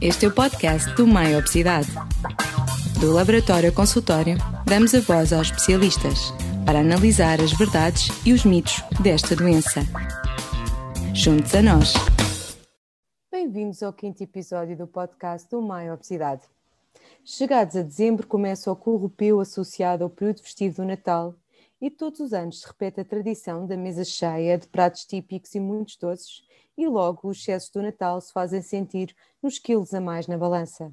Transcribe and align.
Este 0.00 0.26
é 0.26 0.28
o 0.28 0.32
podcast 0.32 0.94
do 0.94 1.08
Mai 1.08 1.36
Obesidade. 1.36 1.88
Do 3.00 3.12
Laboratório 3.12 3.74
Consultório, 3.74 4.36
damos 4.64 4.94
a 4.94 5.00
voz 5.00 5.32
aos 5.32 5.48
especialistas 5.48 6.32
para 6.64 6.78
analisar 6.78 7.40
as 7.40 7.52
verdades 7.52 8.08
e 8.24 8.32
os 8.32 8.44
mitos 8.44 8.80
desta 9.02 9.34
doença. 9.34 9.80
Juntos 11.12 11.52
a 11.52 11.62
nós. 11.62 11.94
Bem-vindos 13.28 13.82
ao 13.82 13.92
quinto 13.92 14.22
episódio 14.22 14.76
do 14.76 14.86
podcast 14.86 15.50
do 15.50 15.60
Mai 15.60 15.90
Obesidade. 15.90 16.42
Chegados 17.24 17.74
a 17.74 17.82
dezembro, 17.82 18.24
começa 18.24 18.70
o 18.70 18.76
corrupio 18.76 19.40
associado 19.40 20.04
ao 20.04 20.10
período 20.10 20.42
festivo 20.42 20.76
do 20.76 20.84
Natal 20.84 21.34
e 21.80 21.90
todos 21.90 22.20
os 22.20 22.32
anos 22.32 22.60
se 22.60 22.68
repete 22.68 23.00
a 23.00 23.04
tradição 23.04 23.66
da 23.66 23.76
mesa 23.76 24.04
cheia 24.04 24.56
de 24.58 24.68
pratos 24.68 25.04
típicos 25.04 25.56
e 25.56 25.60
muitos 25.60 25.96
doces, 25.96 26.42
e 26.78 26.86
logo 26.86 27.28
os 27.28 27.40
excessos 27.40 27.70
do 27.70 27.82
Natal 27.82 28.20
se 28.20 28.32
fazem 28.32 28.62
sentir 28.62 29.14
nos 29.42 29.58
quilos 29.58 29.92
a 29.92 30.00
mais 30.00 30.28
na 30.28 30.38
balança. 30.38 30.92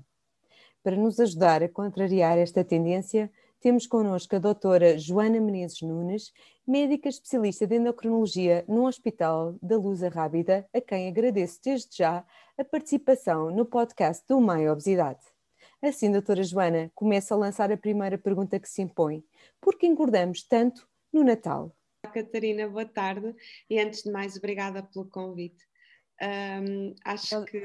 Para 0.84 0.96
nos 0.96 1.20
ajudar 1.20 1.62
a 1.62 1.70
contrariar 1.70 2.40
esta 2.40 2.64
tendência, 2.64 3.32
temos 3.60 3.88
connosco 3.88 4.36
a 4.36 4.40
doutora 4.40 4.98
Joana 4.98 5.40
Menezes 5.40 5.82
Nunes, 5.82 6.34
médica 6.68 7.08
especialista 7.08 7.66
de 7.66 7.76
endocrinologia 7.76 8.66
no 8.68 8.86
Hospital 8.86 9.56
da 9.62 9.78
Luz 9.78 10.02
Rábida, 10.02 10.68
a 10.74 10.82
quem 10.82 11.08
agradeço 11.08 11.60
desde 11.64 11.98
já 11.98 12.26
a 12.58 12.64
participação 12.64 13.52
no 13.52 13.66
podcast 13.66 14.24
do 14.28 14.42
Mãe 14.42 14.70
Obesidade. 14.70 15.22
Assim, 15.82 16.12
doutora 16.12 16.44
Joana, 16.44 16.92
começa 16.96 17.34
a 17.34 17.38
lançar 17.38 17.72
a 17.72 17.78
primeira 17.78 18.18
pergunta 18.18 18.60
que 18.60 18.70
se 18.70 18.82
impõe. 18.82 19.24
Por 19.62 19.78
que 19.78 19.86
engordamos 19.86 20.44
tanto 20.44 20.88
no 21.14 21.24
Natal? 21.24 21.76
Catarina, 22.14 22.68
boa 22.68 22.86
tarde 22.86 23.36
e 23.70 23.80
antes 23.80 24.04
de 24.04 24.12
mais, 24.12 24.36
obrigada 24.36 24.84
pelo 24.84 25.06
convite. 25.06 25.66
Um, 26.22 26.96
acho 27.04 27.44
que 27.46 27.58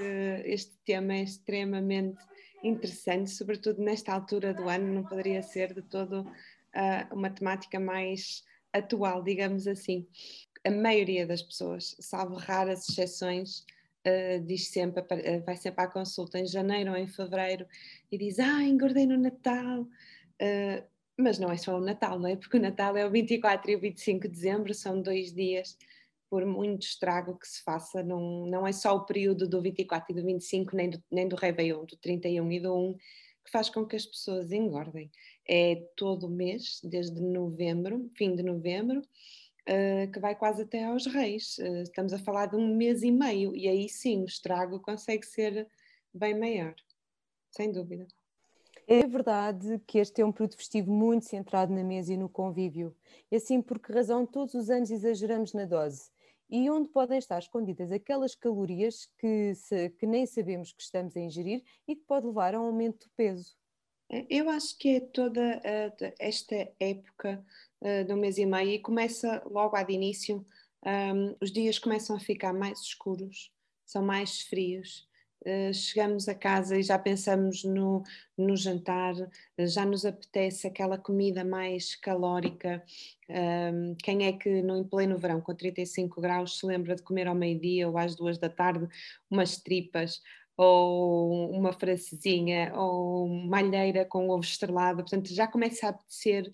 este 0.45 0.77
tema 0.85 1.15
é 1.15 1.23
extremamente 1.23 2.19
interessante, 2.63 3.31
sobretudo 3.31 3.83
nesta 3.83 4.13
altura 4.13 4.53
do 4.53 4.69
ano, 4.69 4.93
não 4.93 5.05
poderia 5.05 5.43
ser 5.43 5.73
de 5.73 5.83
todo 5.83 6.23
uh, 6.23 7.15
uma 7.15 7.31
temática 7.31 7.79
mais 7.79 8.45
atual, 8.73 9.23
digamos 9.23 9.67
assim. 9.67 10.07
A 10.65 10.71
maioria 10.71 11.27
das 11.27 11.43
pessoas, 11.43 11.97
salvo 12.01 12.35
raras 12.35 12.89
exceções, 12.89 13.61
uh, 14.07 14.45
diz 14.45 14.69
sempre, 14.69 15.03
uh, 15.03 15.45
vai 15.45 15.57
sempre 15.57 15.85
à 15.85 15.87
consulta 15.87 16.39
em 16.39 16.47
janeiro 16.47 16.91
ou 16.91 16.97
em 16.97 17.07
fevereiro 17.07 17.67
e 18.11 18.19
diz: 18.19 18.39
Ah, 18.39 18.63
engordei 18.63 19.07
no 19.07 19.17
Natal. 19.17 19.87
mas 21.17 21.39
não 21.39 21.51
é 21.53 21.57
só 21.57 21.77
o 21.77 21.81
Natal, 21.81 22.19
não 22.19 22.29
é? 22.29 22.37
Porque 22.37 22.57
o 22.57 22.61
Natal 22.61 22.97
é 22.97 23.07
o 23.07 23.11
24 23.11 23.71
e 23.71 23.77
o 23.77 23.81
25 23.81 24.23
de 24.23 24.29
dezembro, 24.29 24.75
são 24.75 25.01
dois 25.01 25.33
dias 25.33 25.77
por 26.31 26.47
muito 26.47 26.85
estrago 26.85 27.37
que 27.37 27.47
se 27.47 27.61
faça, 27.65 28.05
não, 28.05 28.47
não 28.47 28.65
é 28.65 28.73
só 28.73 28.95
o 28.95 29.05
período 29.05 29.49
do 29.49 29.61
24 29.61 30.13
e 30.13 30.15
do 30.15 30.25
25, 30.25 30.77
nem 30.77 30.89
do, 30.89 31.03
nem 31.11 31.29
do 31.29 31.35
Réveillon, 31.35 31.85
do 31.85 31.97
31 31.97 32.53
e 32.53 32.61
do 32.61 32.73
1, 32.73 32.95
que 33.45 33.51
faz 33.51 33.69
com 33.69 33.85
que 33.85 33.97
as 33.97 34.07
pessoas 34.07 34.53
engordem. 34.53 35.11
É 35.47 35.83
todo 35.97 36.29
o 36.29 36.31
mês, 36.31 36.81
desde 36.85 37.21
novembro, 37.21 38.09
fim 38.17 38.37
de 38.37 38.45
novembro, 38.45 39.01
uh, 39.01 40.13
que 40.13 40.21
vai 40.21 40.37
quase 40.37 40.63
até 40.63 40.85
aos 40.85 41.05
reis. 41.07 41.59
Uh, 41.59 41.83
estamos 41.83 42.13
a 42.13 42.19
falar 42.19 42.47
de 42.47 42.57
um 42.57 42.77
mês 42.77 43.03
e 43.03 43.11
meio, 43.11 43.57
e 43.57 43.67
aí 43.67 43.89
sim 43.89 44.23
o 44.23 44.27
estrago 44.27 44.79
consegue 44.79 45.27
ser 45.27 45.67
bem 46.15 46.39
maior, 46.39 46.77
sem 47.51 47.73
dúvida. 47.73 48.07
É 48.87 49.07
verdade 49.07 49.81
que 49.87 49.99
este 49.99 50.23
é 50.23 50.25
um 50.25 50.33
período 50.33 50.57
festivo 50.57 50.93
muito 50.93 51.25
centrado 51.25 51.73
na 51.73 51.83
mesa 51.83 52.13
e 52.13 52.17
no 52.17 52.29
convívio. 52.29 52.95
E 53.31 53.37
assim, 53.37 53.61
por 53.61 53.79
que 53.79 53.93
razão 53.93 54.27
todos 54.27 54.55
os 54.55 54.71
anos 54.71 54.91
exageramos 54.91 55.53
na 55.53 55.65
dose? 55.65 56.11
E 56.51 56.69
onde 56.69 56.89
podem 56.89 57.19
estar 57.19 57.39
escondidas 57.39 57.93
aquelas 57.93 58.35
calorias 58.35 59.09
que, 59.19 59.55
se, 59.55 59.91
que 59.91 60.07
nem 60.07 60.27
sabemos 60.27 60.73
que 60.73 60.83
estamos 60.83 61.17
a 61.17 61.21
ingerir 61.21 61.63
e 61.87 61.95
que 61.95 62.03
pode 62.03 62.27
levar 62.27 62.55
a 62.55 62.61
um 62.61 62.65
aumento 62.65 63.07
do 63.07 63.13
peso. 63.17 63.57
É, 64.11 64.27
eu 64.29 64.51
acho 64.51 64.77
que 64.77 64.97
é 64.97 65.01
toda 65.01 65.59
uh, 65.59 66.13
esta 66.19 66.57
época 66.81 67.45
uh, 67.81 68.05
do 68.07 68.17
mês 68.17 68.39
e 68.39 68.45
meio 68.45 68.71
e 68.71 68.79
começa 68.81 69.43
logo 69.47 69.81
de 69.85 69.93
início, 69.93 70.45
um, 70.85 71.37
os 71.41 71.53
dias 71.53 71.79
começam 71.79 72.17
a 72.17 72.21
ficar 72.21 72.53
mais 72.53 72.81
escuros, 72.81 73.53
são 73.87 74.03
mais 74.03 74.41
frios, 74.43 75.09
chegamos 75.73 76.29
a 76.29 76.35
casa 76.35 76.77
e 76.79 76.83
já 76.83 76.99
pensamos 76.99 77.65
no, 77.65 78.03
no 78.37 78.57
jantar, 78.57 79.15
uh, 79.15 79.67
já 79.67 79.85
nos 79.85 80.05
apetece 80.05 80.67
aquela 80.67 80.99
comida 80.99 81.45
mais 81.45 81.97
calórica. 81.97 82.83
Um, 83.29 83.95
quem 83.97 84.27
é 84.27 84.33
que 84.33 84.63
no, 84.63 84.77
em 84.77 84.85
pleno 84.85 85.17
verão, 85.17 85.41
com 85.41 85.55
35 85.55 86.21
graus, 86.21 86.59
se 86.59 86.67
lembra 86.67 86.95
de 86.95 87.03
comer 87.03 87.27
ao 87.27 87.35
meio-dia 87.35 87.89
ou 87.89 87.97
às 87.97 88.15
duas 88.15 88.39
da 88.39 88.49
tarde 88.49 88.87
umas 89.31 89.57
tripas? 89.57 90.21
Ou 90.57 91.51
uma 91.53 91.73
francesinha, 91.73 92.73
ou 92.77 93.27
malheira 93.27 94.05
com 94.05 94.29
ovo 94.29 94.45
estrelado, 94.45 95.03
portanto 95.03 95.33
já 95.33 95.47
começa 95.47 95.87
a 95.87 95.91
apetecer 95.91 96.53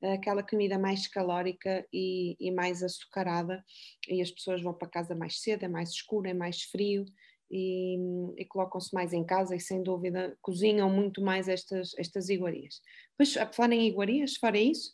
aquela 0.00 0.42
comida 0.42 0.78
mais 0.78 1.08
calórica 1.08 1.84
e, 1.92 2.36
e 2.38 2.50
mais 2.52 2.82
açucarada, 2.82 3.64
e 4.08 4.22
as 4.22 4.30
pessoas 4.30 4.62
vão 4.62 4.72
para 4.72 4.88
casa 4.88 5.14
mais 5.14 5.40
cedo, 5.40 5.64
é 5.64 5.68
mais 5.68 5.90
escuro, 5.90 6.28
é 6.28 6.34
mais 6.34 6.62
frio, 6.62 7.04
e, 7.50 7.96
e 8.36 8.44
colocam-se 8.44 8.94
mais 8.94 9.12
em 9.12 9.24
casa 9.24 9.56
e 9.56 9.60
sem 9.60 9.82
dúvida 9.82 10.36
cozinham 10.42 10.90
muito 10.90 11.22
mais 11.22 11.48
estas, 11.48 11.92
estas 11.98 12.28
iguarias. 12.28 12.80
Pois, 13.16 13.36
a 13.36 13.46
falar 13.46 13.72
em 13.72 13.86
iguarias, 13.86 14.36
fora 14.36 14.58
isso, 14.58 14.92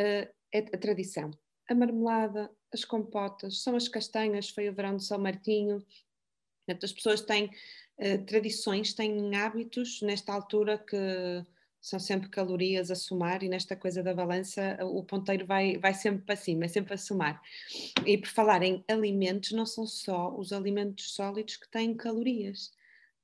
uh, 0.00 0.28
é 0.52 0.58
a 0.58 0.78
tradição. 0.78 1.30
A 1.68 1.74
marmelada, 1.74 2.50
as 2.72 2.84
compotas, 2.84 3.62
são 3.62 3.76
as 3.76 3.88
castanhas, 3.88 4.50
foi 4.50 4.68
o 4.68 4.74
verão 4.74 4.96
de 4.96 5.04
São 5.04 5.18
Martinho. 5.18 5.84
As 6.82 6.92
pessoas 6.92 7.20
têm 7.20 7.46
uh, 7.46 8.24
tradições, 8.26 8.94
têm 8.94 9.34
hábitos 9.34 10.00
nesta 10.02 10.32
altura 10.32 10.78
que 10.78 10.96
são 11.84 12.00
sempre 12.00 12.30
calorias 12.30 12.90
a 12.90 12.94
somar 12.94 13.42
e 13.44 13.48
nesta 13.48 13.76
coisa 13.76 14.02
da 14.02 14.14
balança 14.14 14.78
o 14.80 15.04
ponteiro 15.04 15.44
vai, 15.44 15.76
vai 15.76 15.92
sempre 15.92 16.24
para 16.24 16.34
cima, 16.34 16.64
é 16.64 16.68
sempre 16.68 16.94
a 16.94 16.96
somar. 16.96 17.42
E 18.06 18.16
por 18.16 18.28
falar 18.28 18.62
em 18.62 18.82
alimentos, 18.88 19.52
não 19.52 19.66
são 19.66 19.86
só 19.86 20.34
os 20.34 20.50
alimentos 20.50 21.12
sólidos 21.12 21.58
que 21.58 21.70
têm 21.70 21.94
calorias. 21.94 22.72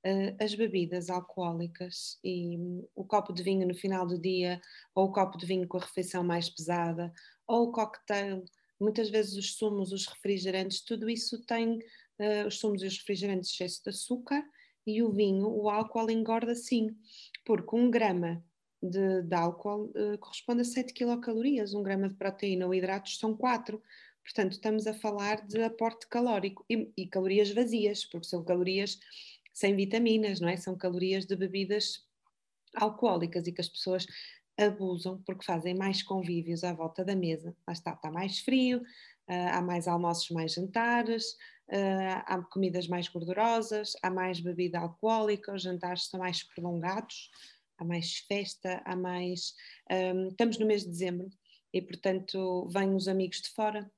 Uh, 0.05 0.37
as 0.39 0.55
bebidas 0.55 1.09
alcoólicas 1.09 2.19
e 2.23 2.57
um, 2.59 2.87
o 2.95 3.05
copo 3.05 3.33
de 3.33 3.43
vinho 3.43 3.67
no 3.67 3.75
final 3.75 4.07
do 4.07 4.19
dia, 4.19 4.61
ou 4.95 5.07
o 5.07 5.13
copo 5.13 5.39
de 5.39 5.47
vinho 5.47 5.67
com 5.67 5.79
a 5.79 5.81
refeição 5.81 6.23
mais 6.23 6.51
pesada, 6.51 7.13
ou 7.47 7.69
o 7.69 7.73
cocktail, 7.73 8.45
muitas 8.79 9.09
vezes 9.09 9.37
os 9.37 9.55
sumos, 9.55 9.91
os 9.91 10.07
refrigerantes, 10.07 10.83
tudo 10.83 11.09
isso 11.09 11.43
tem 11.47 11.79
uh, 11.79 12.47
os 12.47 12.59
sumos 12.59 12.83
e 12.83 12.87
os 12.87 12.99
refrigerantes 12.99 13.53
excesso 13.53 13.83
de 13.85 13.91
açúcar 13.91 14.43
e 14.87 15.03
o 15.03 15.11
vinho, 15.11 15.49
o 15.49 15.69
álcool 15.69 16.11
engorda 16.11 16.55
sim, 16.55 16.97
porque 17.45 17.77
um 17.77 17.91
grama 17.91 18.43
de, 18.83 19.23
de 19.23 19.35
álcool 19.35 19.93
uh, 19.95 20.19
corresponde 20.19 20.63
a 20.63 20.65
7 20.65 20.93
quilocalorias, 20.93 21.75
um 21.75 21.83
grama 21.83 22.09
de 22.09 22.15
proteína 22.15 22.67
ou 22.67 22.75
hidratos 22.75 23.19
são 23.19 23.37
4. 23.37 23.81
Portanto, 24.25 24.53
estamos 24.53 24.87
a 24.87 24.95
falar 24.95 25.47
de 25.47 25.63
aporte 25.63 26.07
calórico 26.07 26.65
e, 26.69 26.91
e, 26.97 27.07
calorias 27.07 27.51
vazias, 27.51 28.05
porque 28.05 28.27
são 28.27 28.45
calorias 28.45 28.99
sem 29.53 29.75
vitaminas, 29.75 30.41
não 30.41 30.49
é? 30.49 30.57
São 30.57 30.77
calorias 30.77 31.27
de 31.27 31.37
bebidas 31.37 32.07
alcoólicas 32.75 33.47
e 33.47 33.53
que 33.53 33.61
as 33.61 33.69
pessoas 33.69 34.07
abusam 34.57 35.23
porque 35.27 35.45
fazem 35.45 35.75
mais 35.75 36.03
convívios 36.03 36.65
à 36.65 36.73
volta 36.73 37.05
da 37.05 37.17
mesa. 37.17 37.55
Lá 37.67 37.73
está, 37.73 37.93
está 37.93 38.11
mais 38.11 38.41
frio, 38.41 38.79
uh, 38.79 39.49
há 39.53 39.61
mais 39.61 39.89
almoços, 39.89 40.31
mais 40.31 40.53
jantares, 40.55 41.33
uh, 41.69 42.23
há 42.27 42.43
comidas 42.51 42.87
mais 42.87 43.09
gordurosas, 43.09 43.93
há 44.03 44.11
mais 44.11 44.41
bebida 44.41 44.79
alcoólica, 44.79 45.55
os 45.55 45.63
jantares 45.63 46.07
são 46.09 46.21
mais 46.21 46.43
prolongados 46.43 47.31
há 47.81 47.85
mais 47.85 48.19
festa, 48.29 48.83
há 48.85 48.95
mais. 48.95 49.55
Um, 49.91 50.29
estamos 50.29 50.59
no 50.59 50.67
mês 50.67 50.85
de 50.85 50.91
dezembro 50.91 51.31
e, 51.73 51.81
portanto, 51.81 52.69
vêm 52.69 52.95
os 52.95 53.09
amigos 53.09 53.41
de 53.41 53.49
fora, 53.51 53.91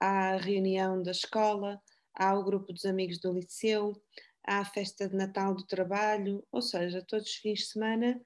há 0.00 0.32
a 0.32 0.36
reunião 0.36 1.02
da 1.02 1.12
escola, 1.12 1.80
há 2.14 2.34
o 2.36 2.44
grupo 2.44 2.72
dos 2.72 2.84
amigos 2.84 3.18
do 3.18 3.32
liceu, 3.32 4.02
há 4.46 4.58
a 4.58 4.64
festa 4.64 5.08
de 5.08 5.16
Natal 5.16 5.54
do 5.54 5.64
trabalho, 5.64 6.44
ou 6.50 6.60
seja, 6.60 7.04
todos 7.06 7.28
os 7.28 7.36
fins 7.36 7.60
de 7.60 7.66
semana 7.66 8.20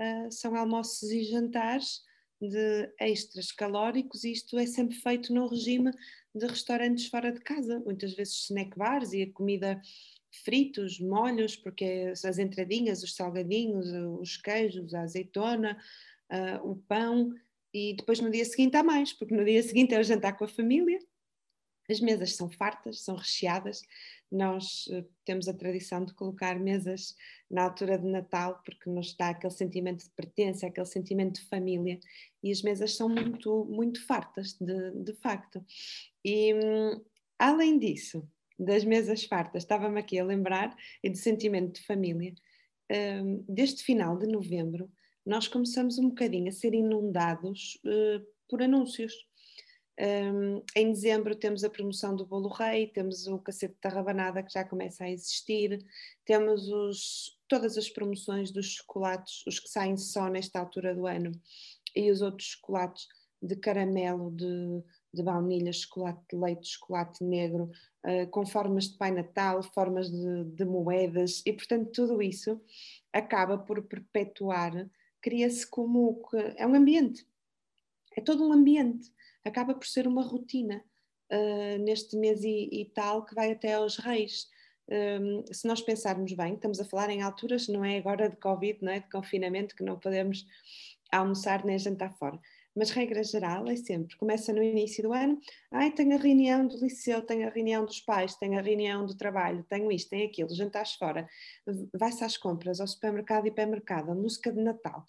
uh, 0.00 0.30
são 0.30 0.54
almoços 0.54 1.10
e 1.10 1.24
jantares 1.24 2.02
de 2.40 2.92
extras 3.00 3.50
calóricos 3.50 4.22
e 4.24 4.32
isto 4.32 4.58
é 4.58 4.66
sempre 4.66 4.96
feito 4.96 5.32
no 5.32 5.48
regime 5.48 5.90
de 6.34 6.46
restaurantes 6.46 7.06
fora 7.06 7.32
de 7.32 7.40
casa, 7.40 7.80
muitas 7.80 8.14
vezes 8.14 8.44
snack 8.44 8.76
bars 8.76 9.12
e 9.12 9.22
a 9.22 9.32
comida 9.32 9.80
fritos, 10.44 10.98
molhos, 11.00 11.56
porque 11.56 12.12
as 12.12 12.38
entradinhas, 12.38 13.02
os 13.02 13.14
salgadinhos, 13.14 13.86
os 14.20 14.36
queijos, 14.36 14.94
a 14.94 15.02
azeitona, 15.02 15.78
uh, 16.30 16.70
o 16.70 16.76
pão, 16.76 17.32
e 17.72 17.94
depois 17.94 18.20
no 18.20 18.30
dia 18.30 18.44
seguinte 18.44 18.76
há 18.76 18.82
mais, 18.82 19.12
porque 19.12 19.34
no 19.34 19.44
dia 19.44 19.62
seguinte 19.62 19.94
é 19.94 19.98
o 19.98 20.04
jantar 20.04 20.36
com 20.36 20.44
a 20.44 20.48
família. 20.48 20.98
As 21.90 22.00
mesas 22.00 22.34
são 22.34 22.48
fartas, 22.48 23.02
são 23.02 23.14
recheadas. 23.14 23.82
Nós 24.30 24.86
uh, 24.86 25.04
temos 25.24 25.48
a 25.48 25.54
tradição 25.54 26.04
de 26.04 26.14
colocar 26.14 26.58
mesas 26.58 27.14
na 27.50 27.64
altura 27.64 27.98
de 27.98 28.06
Natal, 28.06 28.62
porque 28.64 28.88
nos 28.88 29.14
dá 29.14 29.30
aquele 29.30 29.52
sentimento 29.52 30.04
de 30.04 30.10
pertença, 30.10 30.66
aquele 30.66 30.86
sentimento 30.86 31.40
de 31.40 31.48
família, 31.48 32.00
e 32.42 32.50
as 32.50 32.62
mesas 32.62 32.96
são 32.96 33.08
muito, 33.08 33.64
muito 33.66 34.04
fartas, 34.06 34.54
de, 34.54 34.90
de 35.02 35.12
facto. 35.14 35.64
E, 36.24 36.54
um, 36.54 37.04
além 37.38 37.78
disso, 37.78 38.26
das 38.58 38.84
mesas 38.84 39.24
fartas, 39.24 39.62
estava-me 39.62 39.98
aqui 39.98 40.18
a 40.18 40.24
lembrar 40.24 40.74
e 41.02 41.10
do 41.10 41.16
sentimento 41.16 41.80
de 41.80 41.86
família. 41.86 42.34
Um, 42.90 43.44
desde 43.48 43.82
final 43.82 44.18
de 44.18 44.26
novembro, 44.26 44.90
nós 45.24 45.48
começamos 45.48 45.98
um 45.98 46.08
bocadinho 46.08 46.48
a 46.48 46.52
ser 46.52 46.74
inundados 46.74 47.80
uh, 47.84 48.24
por 48.48 48.62
anúncios. 48.62 49.12
Um, 49.98 50.62
em 50.76 50.92
dezembro 50.92 51.36
temos 51.36 51.62
a 51.62 51.70
promoção 51.70 52.14
do 52.16 52.26
Bolo 52.26 52.48
Rei, 52.48 52.88
temos 52.88 53.26
o 53.26 53.38
cacete 53.38 53.76
da 53.82 53.88
rabanada 53.88 54.42
que 54.42 54.52
já 54.52 54.64
começa 54.64 55.04
a 55.04 55.10
existir, 55.10 55.78
temos 56.24 56.68
os, 56.68 57.38
todas 57.48 57.78
as 57.78 57.88
promoções 57.88 58.50
dos 58.50 58.66
chocolates, 58.66 59.44
os 59.46 59.60
que 59.60 59.68
saem 59.68 59.96
só 59.96 60.28
nesta 60.28 60.58
altura 60.58 60.94
do 60.94 61.06
ano, 61.06 61.32
e 61.94 62.10
os 62.10 62.22
outros 62.22 62.48
chocolates 62.48 63.06
de 63.40 63.56
caramelo, 63.56 64.30
de, 64.32 64.82
de 65.14 65.22
baunilha, 65.22 65.72
chocolate 65.72 66.20
de 66.30 66.36
leite, 66.36 66.68
chocolate 66.68 67.22
negro, 67.22 67.70
uh, 68.04 68.28
com 68.30 68.44
formas 68.44 68.88
de 68.88 68.98
Pai 68.98 69.10
Natal, 69.10 69.62
formas 69.62 70.10
de, 70.10 70.44
de 70.44 70.64
moedas, 70.64 71.42
e 71.46 71.52
portanto 71.52 71.90
tudo 71.92 72.20
isso 72.20 72.60
acaba 73.12 73.56
por 73.58 73.82
perpetuar, 73.82 74.72
cria-se 75.20 75.66
como 75.66 76.20
é 76.56 76.66
um 76.66 76.74
ambiente, 76.74 77.26
é 78.16 78.20
todo 78.20 78.46
um 78.46 78.52
ambiente, 78.52 79.10
acaba 79.44 79.74
por 79.74 79.86
ser 79.86 80.06
uma 80.06 80.22
rotina 80.22 80.84
uh, 81.32 81.78
neste 81.82 82.16
mês 82.16 82.42
e, 82.42 82.68
e, 82.72 82.84
tal 82.86 83.24
que 83.24 83.34
vai 83.34 83.52
até 83.52 83.74
aos 83.74 83.96
reis. 83.96 84.48
Um, 84.86 85.44
se 85.50 85.66
nós 85.66 85.80
pensarmos 85.80 86.32
bem, 86.34 86.54
estamos 86.54 86.78
a 86.78 86.84
falar 86.84 87.08
em 87.08 87.22
alturas, 87.22 87.68
não 87.68 87.82
é 87.82 87.96
agora 87.96 88.28
de 88.28 88.36
Covid, 88.36 88.78
não 88.82 88.92
é? 88.92 89.00
de 89.00 89.08
confinamento, 89.08 89.74
que 89.74 89.82
não 89.82 89.98
podemos 89.98 90.46
almoçar 91.10 91.64
nem 91.64 91.78
jantar 91.78 92.12
fora 92.18 92.38
mas 92.74 92.90
regra 92.90 93.22
geral 93.22 93.68
é 93.68 93.76
sempre, 93.76 94.16
começa 94.16 94.52
no 94.52 94.62
início 94.62 95.02
do 95.02 95.12
ano, 95.12 95.38
ai, 95.70 95.90
tenho 95.92 96.14
a 96.14 96.18
reunião 96.18 96.66
do 96.66 96.76
liceu, 96.76 97.22
tenho 97.22 97.46
a 97.46 97.50
reunião 97.50 97.84
dos 97.84 98.00
pais, 98.00 98.34
tenho 98.34 98.58
a 98.58 98.62
reunião 98.62 99.06
do 99.06 99.14
trabalho, 99.16 99.64
tenho 99.68 99.90
isto, 99.92 100.10
tenho 100.10 100.26
aquilo, 100.26 100.54
jantares 100.54 100.94
fora, 100.94 101.28
vai-se 101.92 102.24
às 102.24 102.36
compras, 102.36 102.80
ao 102.80 102.86
supermercado 102.86 103.46
e 103.46 103.48
hipermercado, 103.48 104.10
a 104.10 104.14
música 104.14 104.52
de 104.52 104.60
Natal, 104.60 105.04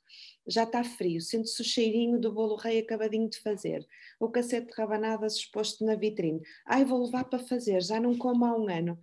já 0.48 0.64
está 0.64 0.84
frio, 0.84 1.22
sente-se 1.22 1.62
o 1.62 1.66
cheirinho 1.66 2.20
do 2.20 2.32
bolo 2.32 2.56
rei 2.56 2.80
acabadinho 2.80 3.30
de 3.30 3.40
fazer, 3.40 3.86
o 4.20 4.30
cacete 4.30 4.68
de 4.68 4.74
rabanadas 4.74 5.36
exposto 5.36 5.86
na 5.86 5.96
vitrine, 5.96 6.42
ai, 6.66 6.86
vou 6.86 7.04
levar 7.04 7.26
para 7.26 7.40
fazer, 7.40 7.82
já 7.82 8.00
não 8.00 8.18
como 8.18 8.46
há 8.46 8.58
um 8.58 8.70
ano. 8.70 9.00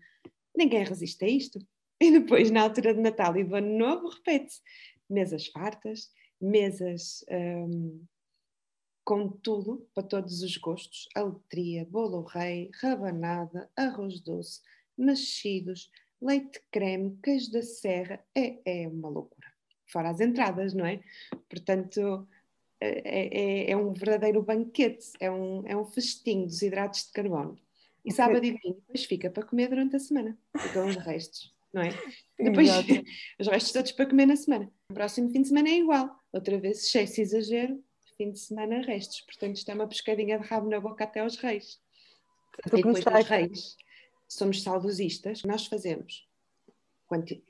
Ninguém 0.57 0.85
resiste 0.85 1.25
a 1.25 1.29
isto. 1.29 1.59
E 2.01 2.11
depois, 2.11 2.51
na 2.51 2.63
altura 2.63 2.95
de 2.95 3.01
Natal 3.01 3.37
e 3.37 3.45
do 3.45 3.55
Ano 3.55 3.79
Novo, 3.79 4.09
repete-se. 4.09 4.61
Mesas 5.09 5.47
fartas, 5.47 6.11
mesas 6.41 7.25
hum, 7.31 8.05
com 9.05 9.29
tudo, 9.29 9.89
para 9.95 10.03
todos 10.03 10.43
os 10.43 10.57
gostos, 10.57 11.09
aletria, 11.15 11.85
bolo 11.85 12.23
rei, 12.23 12.71
rabanada, 12.81 13.69
arroz 13.77 14.21
doce, 14.21 14.61
mexidos, 14.97 15.91
leite 16.21 16.63
creme, 16.71 17.19
queijo 17.23 17.51
da 17.51 17.63
serra, 17.63 18.25
é, 18.35 18.59
é 18.65 18.89
uma 18.89 19.09
loucura. 19.09 19.53
Fora 19.87 20.11
as 20.11 20.21
entradas, 20.21 20.73
não 20.73 20.87
é? 20.87 21.01
Portanto, 21.49 22.27
é, 22.81 23.67
é, 23.67 23.71
é 23.71 23.77
um 23.77 23.93
verdadeiro 23.93 24.43
banquete, 24.43 25.13
é 25.21 25.31
um, 25.31 25.67
é 25.67 25.77
um 25.77 25.85
festim 25.85 26.47
dos 26.47 26.63
hidratos 26.63 27.07
de 27.07 27.13
carbono. 27.13 27.59
E 28.05 28.13
sábado 28.13 28.45
e 28.45 28.51
domingo 28.51 28.81
depois 28.81 29.05
fica 29.05 29.31
para 29.31 29.45
comer 29.45 29.69
durante 29.69 29.95
a 29.95 30.01
semana, 30.01 30.37
ficam 30.59 30.89
os 30.89 30.97
restos, 30.97 31.55
não 31.73 31.83
é? 31.83 31.91
Depois 32.37 32.69
os 33.39 33.47
restos 33.47 33.73
todos 33.73 33.93
para 33.93 34.07
comer 34.07 34.27
na 34.27 34.35
semana. 34.35 34.69
O 34.91 34.95
próximo 34.95 35.31
fim 35.31 35.43
de 35.43 35.49
semana 35.49 35.69
é 35.69 35.79
igual, 35.79 36.19
outra 36.33 36.59
vez 36.59 36.79
excesso 36.79 37.21
e 37.21 37.23
exagero, 37.23 37.81
fim 38.17 38.31
de 38.31 38.39
semana 38.39 38.83
restos. 38.83 39.21
Portanto, 39.23 39.57
isto 39.57 39.71
é 39.71 39.75
uma 39.75 39.89
pescadinha 39.89 40.39
de 40.39 40.47
rabo 40.47 40.69
na 40.69 40.81
boca 40.81 41.05
até 41.05 41.21
aos 41.21 41.37
reis. 41.37 41.81
E 42.67 42.71
depois 42.77 43.05
dos 43.05 43.27
reis, 43.27 43.77
somos 44.29 44.63
saudosistas, 44.63 45.43
nós 45.45 45.67
fazemos. 45.67 46.27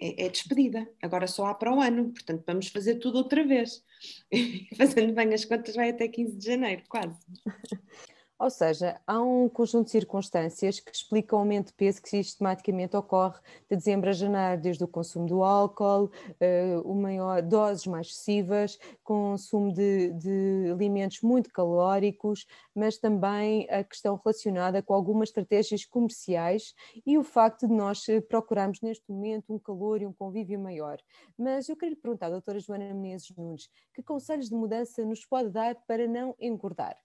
É, 0.01 0.27
é, 0.27 0.29
despedida, 0.29 0.89
agora 1.01 1.29
só 1.29 1.47
há 1.47 1.55
para 1.55 1.73
o 1.73 1.81
ano, 1.81 2.13
portanto 2.13 2.43
vamos 2.45 2.67
fazer 2.67 2.97
tudo 2.97 3.19
outra 3.19 3.47
vez. 3.47 3.85
Fazendo 4.77 5.15
bem 5.15 5.33
as 5.33 5.45
contas, 5.45 5.77
vai 5.77 5.91
até 5.91 6.09
15 6.09 6.37
de 6.37 6.45
janeiro, 6.45 6.83
quase. 6.89 7.17
Ou 8.43 8.51
seja, 8.51 9.01
há 9.07 9.23
um 9.23 9.49
conjunto 9.49 9.85
de 9.85 9.93
circunstâncias 9.93 10.81
que 10.81 10.91
explicam 10.91 11.39
o 11.39 11.43
aumento 11.43 11.69
de 11.69 11.75
peso 11.75 12.03
que 12.03 12.09
sistematicamente 12.09 12.97
ocorre 12.97 13.39
de 13.71 13.77
dezembro 13.77 14.11
a 14.11 14.13
janeiro, 14.13 14.61
desde 14.61 14.83
o 14.83 14.89
consumo 14.89 15.29
do 15.29 15.45
álcool, 15.45 16.11
uh, 16.41 16.95
maior, 16.97 17.41
doses 17.41 17.87
mais 17.87 18.09
excessivas, 18.09 18.81
consumo 19.05 19.73
de, 19.73 20.11
de, 20.15 20.73
alimentos 20.73 21.21
muito 21.21 21.53
calóricos, 21.53 22.45
mas 22.75 22.99
também 22.99 23.65
a 23.71 23.85
questão 23.85 24.17
relacionada 24.17 24.83
com 24.83 24.93
algumas 24.93 25.29
estratégias 25.29 25.85
comerciais 25.85 26.75
e 27.07 27.17
o 27.17 27.23
facto 27.23 27.69
de 27.69 27.73
nós 27.73 28.09
eh, 28.09 28.21
procurarmos 28.21 28.81
neste 28.81 29.05
momento 29.09 29.55
um 29.55 29.59
calor 29.61 30.03
e 30.03 30.07
um 30.07 30.13
convívio 30.13 30.59
maior. 30.59 30.99
Mas 31.39 31.69
eu 31.69 31.77
queria 31.77 31.95
lhe 31.95 32.01
perguntar, 32.01 32.29
doutora 32.29 32.59
Joana 32.59 32.93
Menezes 32.93 33.31
Nunes, 33.37 33.69
que 33.95 34.03
conselhos 34.03 34.49
de 34.49 34.55
mudança 34.57 35.05
nos 35.05 35.25
pode 35.25 35.51
dar 35.51 35.77
para 35.87 36.09
não 36.09 36.35
engordar? 36.41 36.97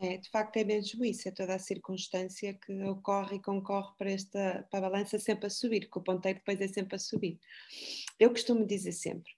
É, 0.00 0.16
de 0.16 0.30
facto 0.30 0.56
é 0.56 0.64
mesmo 0.64 1.04
isso, 1.04 1.28
é 1.28 1.30
toda 1.30 1.54
a 1.54 1.58
circunstância 1.58 2.54
que 2.54 2.82
ocorre 2.84 3.36
e 3.36 3.42
concorre 3.42 3.94
para, 3.98 4.10
esta, 4.10 4.66
para 4.70 4.86
a 4.86 4.90
balança 4.90 5.18
sempre 5.18 5.46
a 5.46 5.50
subir, 5.50 5.90
que 5.90 5.98
o 5.98 6.00
ponteiro 6.00 6.38
depois 6.38 6.58
é 6.58 6.68
sempre 6.68 6.96
a 6.96 6.98
subir. 6.98 7.38
Eu 8.18 8.30
costumo 8.30 8.64
dizer 8.64 8.92
sempre, 8.92 9.30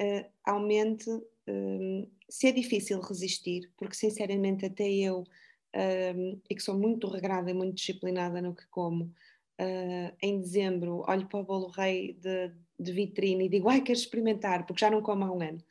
uh, 0.00 0.28
aumente, 0.44 1.08
uh, 1.08 2.10
se 2.28 2.48
é 2.48 2.52
difícil 2.52 3.00
resistir, 3.00 3.70
porque 3.76 3.94
sinceramente 3.94 4.66
até 4.66 4.90
eu, 4.90 5.20
uh, 5.20 6.42
e 6.50 6.54
que 6.54 6.62
sou 6.62 6.76
muito 6.76 7.06
regrada 7.06 7.50
e 7.50 7.54
muito 7.54 7.76
disciplinada 7.76 8.42
no 8.42 8.56
que 8.56 8.66
como, 8.70 9.04
uh, 9.04 10.16
em 10.20 10.40
dezembro 10.40 11.04
olho 11.06 11.28
para 11.28 11.38
o 11.38 11.44
bolo 11.44 11.68
rei 11.68 12.14
de, 12.14 12.50
de 12.78 12.92
vitrine 12.92 13.44
e 13.44 13.48
digo, 13.48 13.68
ai, 13.68 13.80
quero 13.80 13.98
experimentar, 13.98 14.66
porque 14.66 14.80
já 14.80 14.90
não 14.90 15.00
como 15.00 15.24
há 15.24 15.30
um 15.30 15.40
ano. 15.40 15.62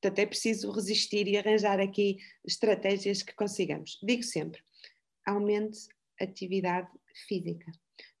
Portanto, 0.00 0.18
é 0.20 0.26
preciso 0.26 0.70
resistir 0.70 1.26
e 1.26 1.36
arranjar 1.36 1.80
aqui 1.80 2.18
estratégias 2.44 3.22
que 3.22 3.34
consigamos. 3.34 3.98
Digo 4.02 4.22
sempre: 4.22 4.60
aumente 5.26 5.88
atividade 6.20 6.88
física. 7.26 7.70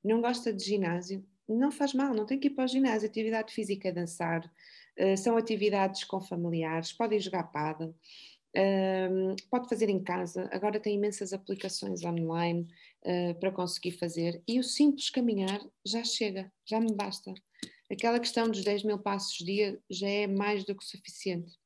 Não 0.02 0.20
gosta 0.20 0.52
de 0.52 0.64
ginásio? 0.64 1.24
Não 1.48 1.70
faz 1.70 1.94
mal, 1.94 2.12
não 2.12 2.26
tem 2.26 2.38
que 2.38 2.48
ir 2.48 2.50
para 2.50 2.64
o 2.64 2.68
ginásio. 2.68 3.08
Atividade 3.08 3.52
física 3.52 3.88
é 3.88 3.92
dançar, 3.92 4.44
uh, 4.98 5.16
são 5.16 5.36
atividades 5.36 6.04
com 6.04 6.20
familiares, 6.20 6.92
podem 6.92 7.18
jogar 7.18 7.44
paddle, 7.44 7.94
uh, 8.56 9.36
pode 9.50 9.68
fazer 9.68 9.88
em 9.88 10.02
casa. 10.02 10.48
Agora 10.52 10.80
tem 10.80 10.96
imensas 10.96 11.32
aplicações 11.32 12.04
online 12.04 12.66
uh, 13.04 13.38
para 13.38 13.52
conseguir 13.52 13.92
fazer. 13.92 14.42
E 14.46 14.58
o 14.58 14.64
simples 14.64 15.10
caminhar 15.10 15.60
já 15.86 16.04
chega, 16.04 16.52
já 16.66 16.80
me 16.80 16.92
basta. 16.94 17.32
Aquela 17.90 18.20
questão 18.20 18.48
dos 18.50 18.62
10 18.62 18.84
mil 18.84 18.98
passos 18.98 19.38
dia 19.38 19.80
já 19.88 20.08
é 20.08 20.26
mais 20.26 20.64
do 20.64 20.76
que 20.76 20.84
suficiente. 20.84 21.57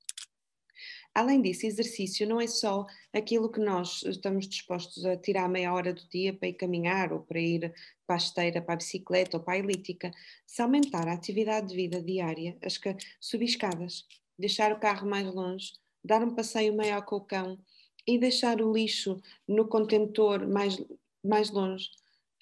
Além 1.15 1.43
disso, 1.43 1.67
exercício 1.67 2.27
não 2.27 2.41
é 2.41 2.47
só 2.47 2.87
aquilo 3.13 3.51
que 3.51 3.61
nós 3.61 4.03
estamos 4.03 4.49
dispostos 4.49 5.05
a 5.05 5.15
tirar 5.15 5.47
meia 5.47 5.73
hora 5.73 5.93
do 5.93 6.03
dia 6.09 6.33
para 6.33 6.49
ir 6.49 6.55
caminhar 6.55 7.13
ou 7.13 7.21
para 7.21 7.39
ir 7.39 7.75
para 8.07 8.17
a 8.17 8.19
esteira, 8.19 8.63
para 8.63 8.75
a 8.75 8.77
bicicleta 8.79 9.37
ou 9.37 9.43
para 9.43 9.55
a 9.55 9.59
elíptica. 9.59 10.11
Se 10.47 10.63
aumentar 10.63 11.07
a 11.09 11.13
atividade 11.13 11.69
de 11.69 11.77
vida 11.77 12.03
diária, 12.03 12.57
as 12.63 12.79
que 12.79 12.97
subir 13.21 13.45
escadas, 13.45 14.07
deixar 14.39 14.73
o 14.73 14.81
carro 14.81 15.07
mais 15.07 15.27
longe, 15.27 15.73
dar 16.03 16.23
um 16.23 16.35
passeio 16.35 16.75
maior 16.75 17.05
com 17.05 17.17
o 17.17 17.21
cão 17.21 17.59
e 18.07 18.19
deixar 18.19 18.63
o 18.63 18.73
lixo 18.73 19.21
no 19.47 19.69
contentor 19.69 20.49
mais, 20.49 20.83
mais 21.23 21.51
longe. 21.51 21.91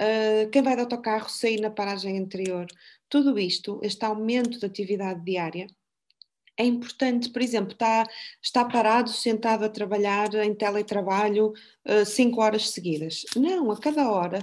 Uh, 0.00 0.48
quem 0.50 0.62
vai 0.62 0.76
de 0.76 0.82
autocarro 0.82 1.28
sair 1.28 1.60
na 1.60 1.70
paragem 1.70 2.18
anterior. 2.18 2.66
Tudo 3.08 3.38
isto, 3.38 3.80
este 3.82 4.04
aumento 4.04 4.58
de 4.58 4.64
atividade 4.64 5.22
diária, 5.24 5.66
é 6.56 6.64
importante, 6.64 7.30
por 7.30 7.40
exemplo, 7.40 7.72
está, 7.72 8.06
está 8.42 8.64
parado, 8.64 9.10
sentado 9.10 9.64
a 9.64 9.68
trabalhar 9.68 10.34
em 10.34 10.54
teletrabalho 10.54 11.52
uh, 11.88 12.04
cinco 12.04 12.42
horas 12.42 12.70
seguidas. 12.70 13.24
Não, 13.34 13.70
a 13.70 13.80
cada 13.80 14.10
hora 14.10 14.42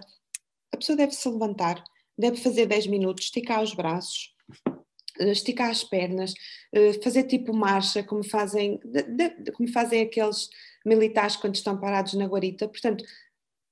a 0.71 0.77
pessoa 0.77 0.95
deve 0.95 1.13
se 1.13 1.29
levantar, 1.29 1.83
deve 2.17 2.37
fazer 2.37 2.65
10 2.65 2.87
minutos, 2.87 3.25
esticar 3.25 3.61
os 3.61 3.73
braços, 3.73 4.33
uh, 5.19 5.27
esticar 5.27 5.69
as 5.69 5.83
pernas, 5.83 6.33
uh, 6.75 7.03
fazer 7.03 7.23
tipo 7.23 7.53
marcha, 7.53 8.03
como 8.03 8.23
fazem, 8.23 8.79
como 9.55 9.71
fazem 9.71 10.01
aqueles 10.01 10.49
militares 10.85 11.35
quando 11.35 11.55
estão 11.55 11.79
parados 11.79 12.13
na 12.13 12.25
guarita. 12.25 12.67
Portanto, 12.67 13.03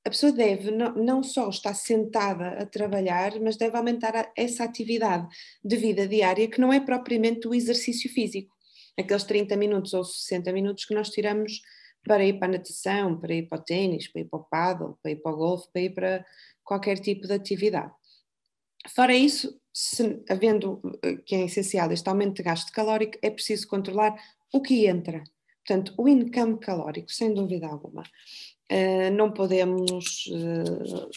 a 0.05 0.09
pessoa 0.09 0.31
deve 0.31 0.69
não, 0.69 1.23
só 1.23 1.49
estar 1.49 1.73
sentada 1.73 2.49
a 2.61 2.65
trabalhar, 2.65 3.39
mas 3.41 3.57
deve 3.57 3.75
aumentar 3.75 4.31
essa 4.37 4.63
atividade 4.63 5.27
de 5.63 5.75
vida 5.75 6.07
diária, 6.07 6.47
que 6.47 6.61
não 6.61 6.71
é 6.71 6.79
propriamente 6.79 7.47
o 7.47 7.55
exercício 7.55 8.07
físico, 8.13 8.53
aqueles 8.97 9.23
30 9.23 9.57
minutos 9.57 9.93
ou 9.95 10.03
60 10.03 10.53
minutos 10.53 10.85
que 10.85 10.93
nós 10.93 11.09
tiramos 11.09 11.59
para 12.03 12.23
ir 12.23 12.37
para 12.37 12.49
a 12.49 12.51
natação, 12.51 13.19
para 13.19 13.33
ir 13.33 13.47
para 13.47 13.59
o 13.59 13.63
ténis, 13.63 14.07
para 14.07 14.21
ir 14.21 14.25
para 14.25 14.39
o 14.39 14.43
paddle, 14.43 14.95
para 15.01 15.11
ir 15.11 15.15
para 15.15 15.31
o 15.31 15.37
golfe, 15.37 15.67
para 15.73 15.81
ir 15.81 15.89
para 15.89 16.25
qualquer 16.63 16.99
tipo 16.99 17.25
de 17.25 17.33
atividade. 17.33 17.91
Fora 18.95 19.15
isso, 19.15 19.59
se, 19.73 20.23
havendo, 20.29 20.79
eh, 21.03 21.15
que 21.25 21.35
é 21.35 21.45
essencial 21.45 21.91
este 21.91 22.07
aumento 22.07 22.35
de 22.35 22.43
gasto 22.43 22.71
calórico, 22.71 23.17
é 23.23 23.31
preciso 23.31 23.67
controlar 23.67 24.15
o 24.53 24.61
que 24.61 24.85
entra. 24.85 25.23
Portanto, 25.65 25.95
o 25.97 26.07
income 26.07 26.59
calórico, 26.59 27.11
sem 27.11 27.33
dúvida 27.33 27.65
alguma. 27.65 28.03
Uh, 28.71 29.11
não 29.15 29.31
podemos 29.31 30.25
uh, 30.27 31.09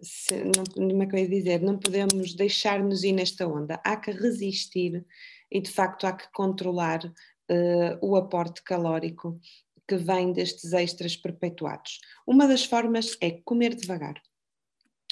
se, 0.00 0.44
não, 0.44 0.64
como 0.74 1.02
é 1.02 1.06
que 1.06 1.14
eu 1.14 1.20
ia 1.20 1.28
dizer, 1.28 1.60
não 1.60 1.78
podemos 1.78 2.34
deixar-nos 2.34 3.04
ir 3.04 3.12
nesta 3.12 3.46
onda, 3.46 3.80
há 3.84 3.96
que 3.96 4.10
resistir 4.10 5.04
e 5.50 5.60
de 5.60 5.70
facto 5.70 6.06
há 6.06 6.12
que 6.12 6.30
controlar 6.32 7.04
uh, 7.04 7.98
o 8.00 8.16
aporte 8.16 8.62
calórico 8.62 9.38
que 9.86 9.96
vem 9.96 10.32
destes 10.32 10.72
extras 10.72 11.16
perpetuados. 11.16 12.00
Uma 12.26 12.46
das 12.46 12.64
formas 12.64 13.16
é 13.20 13.30
comer 13.30 13.74
devagar. 13.74 14.20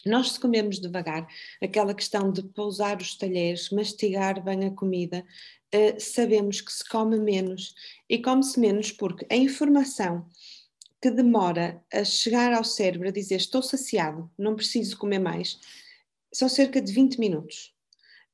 Nós, 0.06 0.32
se 0.32 0.40
comemos 0.40 0.80
devagar, 0.80 1.26
aquela 1.62 1.94
questão 1.94 2.32
de 2.32 2.42
pousar 2.42 2.98
os 3.02 3.18
talheres, 3.18 3.68
mastigar 3.68 4.42
bem 4.42 4.64
a 4.64 4.70
comida, 4.70 5.22
sabemos 5.98 6.62
que 6.62 6.72
se 6.72 6.88
come 6.88 7.18
menos 7.18 7.74
e 8.08 8.16
come-se 8.18 8.58
menos 8.58 8.90
porque 8.92 9.26
a 9.30 9.36
informação 9.36 10.26
que 11.00 11.10
demora 11.10 11.82
a 11.92 12.04
chegar 12.04 12.52
ao 12.52 12.64
cérebro 12.64 13.08
a 13.08 13.12
dizer 13.12 13.36
estou 13.36 13.62
saciado, 13.62 14.30
não 14.38 14.54
preciso 14.54 14.98
comer 14.98 15.18
mais, 15.18 15.58
são 16.32 16.48
cerca 16.48 16.80
de 16.80 16.92
20 16.92 17.18
minutos. 17.18 17.74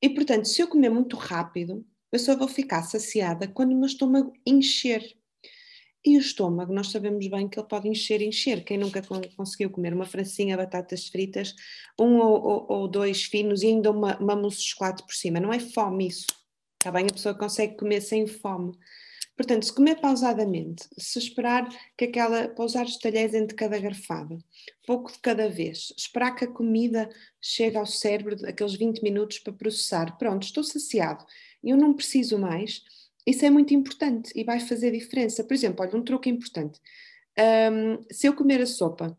E 0.02 0.10
portanto, 0.10 0.46
se 0.46 0.60
eu 0.60 0.68
comer 0.68 0.90
muito 0.90 1.16
rápido, 1.16 1.84
eu 2.12 2.18
só 2.18 2.36
vou 2.36 2.48
ficar 2.48 2.82
saciada 2.82 3.48
quando 3.48 3.72
o 3.72 3.76
meu 3.76 3.86
estômago 3.86 4.32
encher. 4.44 5.16
E 6.04 6.16
o 6.16 6.20
estômago, 6.20 6.72
nós 6.72 6.90
sabemos 6.90 7.26
bem 7.26 7.48
que 7.48 7.58
ele 7.58 7.66
pode 7.66 7.88
encher, 7.88 8.22
encher. 8.22 8.62
Quem 8.62 8.78
nunca 8.78 9.02
conseguiu 9.36 9.70
comer 9.70 9.92
uma 9.92 10.06
francinha, 10.06 10.56
batatas 10.56 11.08
fritas, 11.08 11.52
um 11.98 12.18
ou, 12.18 12.46
ou, 12.46 12.66
ou 12.68 12.88
dois 12.88 13.24
finos 13.24 13.62
e 13.62 13.66
ainda 13.66 13.90
uma, 13.90 14.16
uma 14.18 14.36
mousse 14.36 14.58
de 14.58 14.68
chocolate 14.68 15.02
por 15.04 15.14
cima, 15.14 15.40
não 15.40 15.52
é 15.52 15.58
fome 15.58 16.06
isso. 16.06 16.26
Está 16.80 16.92
bem? 16.92 17.06
A 17.06 17.12
pessoa 17.12 17.34
consegue 17.34 17.76
comer 17.76 18.00
sem 18.00 18.26
fome. 18.26 18.72
Portanto, 19.36 19.66
se 19.66 19.72
comer 19.72 20.00
pausadamente, 20.00 20.88
se 20.96 21.18
esperar 21.18 21.68
que 21.96 22.06
aquela, 22.06 22.48
pousar 22.48 22.86
os 22.86 22.96
talheres 22.96 23.34
entre 23.34 23.54
cada 23.54 23.78
garfada, 23.78 24.38
pouco 24.86 25.12
de 25.12 25.18
cada 25.18 25.48
vez, 25.48 25.92
esperar 25.96 26.34
que 26.34 26.44
a 26.44 26.50
comida 26.50 27.08
chegue 27.40 27.76
ao 27.76 27.84
cérebro 27.84 28.36
aqueles 28.46 28.74
20 28.74 29.02
minutos 29.02 29.38
para 29.38 29.52
processar, 29.52 30.16
pronto, 30.16 30.44
estou 30.44 30.64
saciado, 30.64 31.24
eu 31.62 31.76
não 31.76 31.92
preciso 31.92 32.38
mais, 32.38 32.82
isso 33.26 33.44
é 33.44 33.50
muito 33.50 33.74
importante 33.74 34.32
e 34.34 34.44
vai 34.44 34.60
fazer 34.60 34.92
diferença. 34.92 35.42
Por 35.44 35.52
exemplo, 35.52 35.84
olha, 35.84 35.96
um 35.96 36.02
truque 36.02 36.30
importante. 36.30 36.80
Um, 37.38 38.02
se 38.10 38.26
eu 38.26 38.34
comer 38.34 38.62
a 38.62 38.66
sopa 38.66 39.18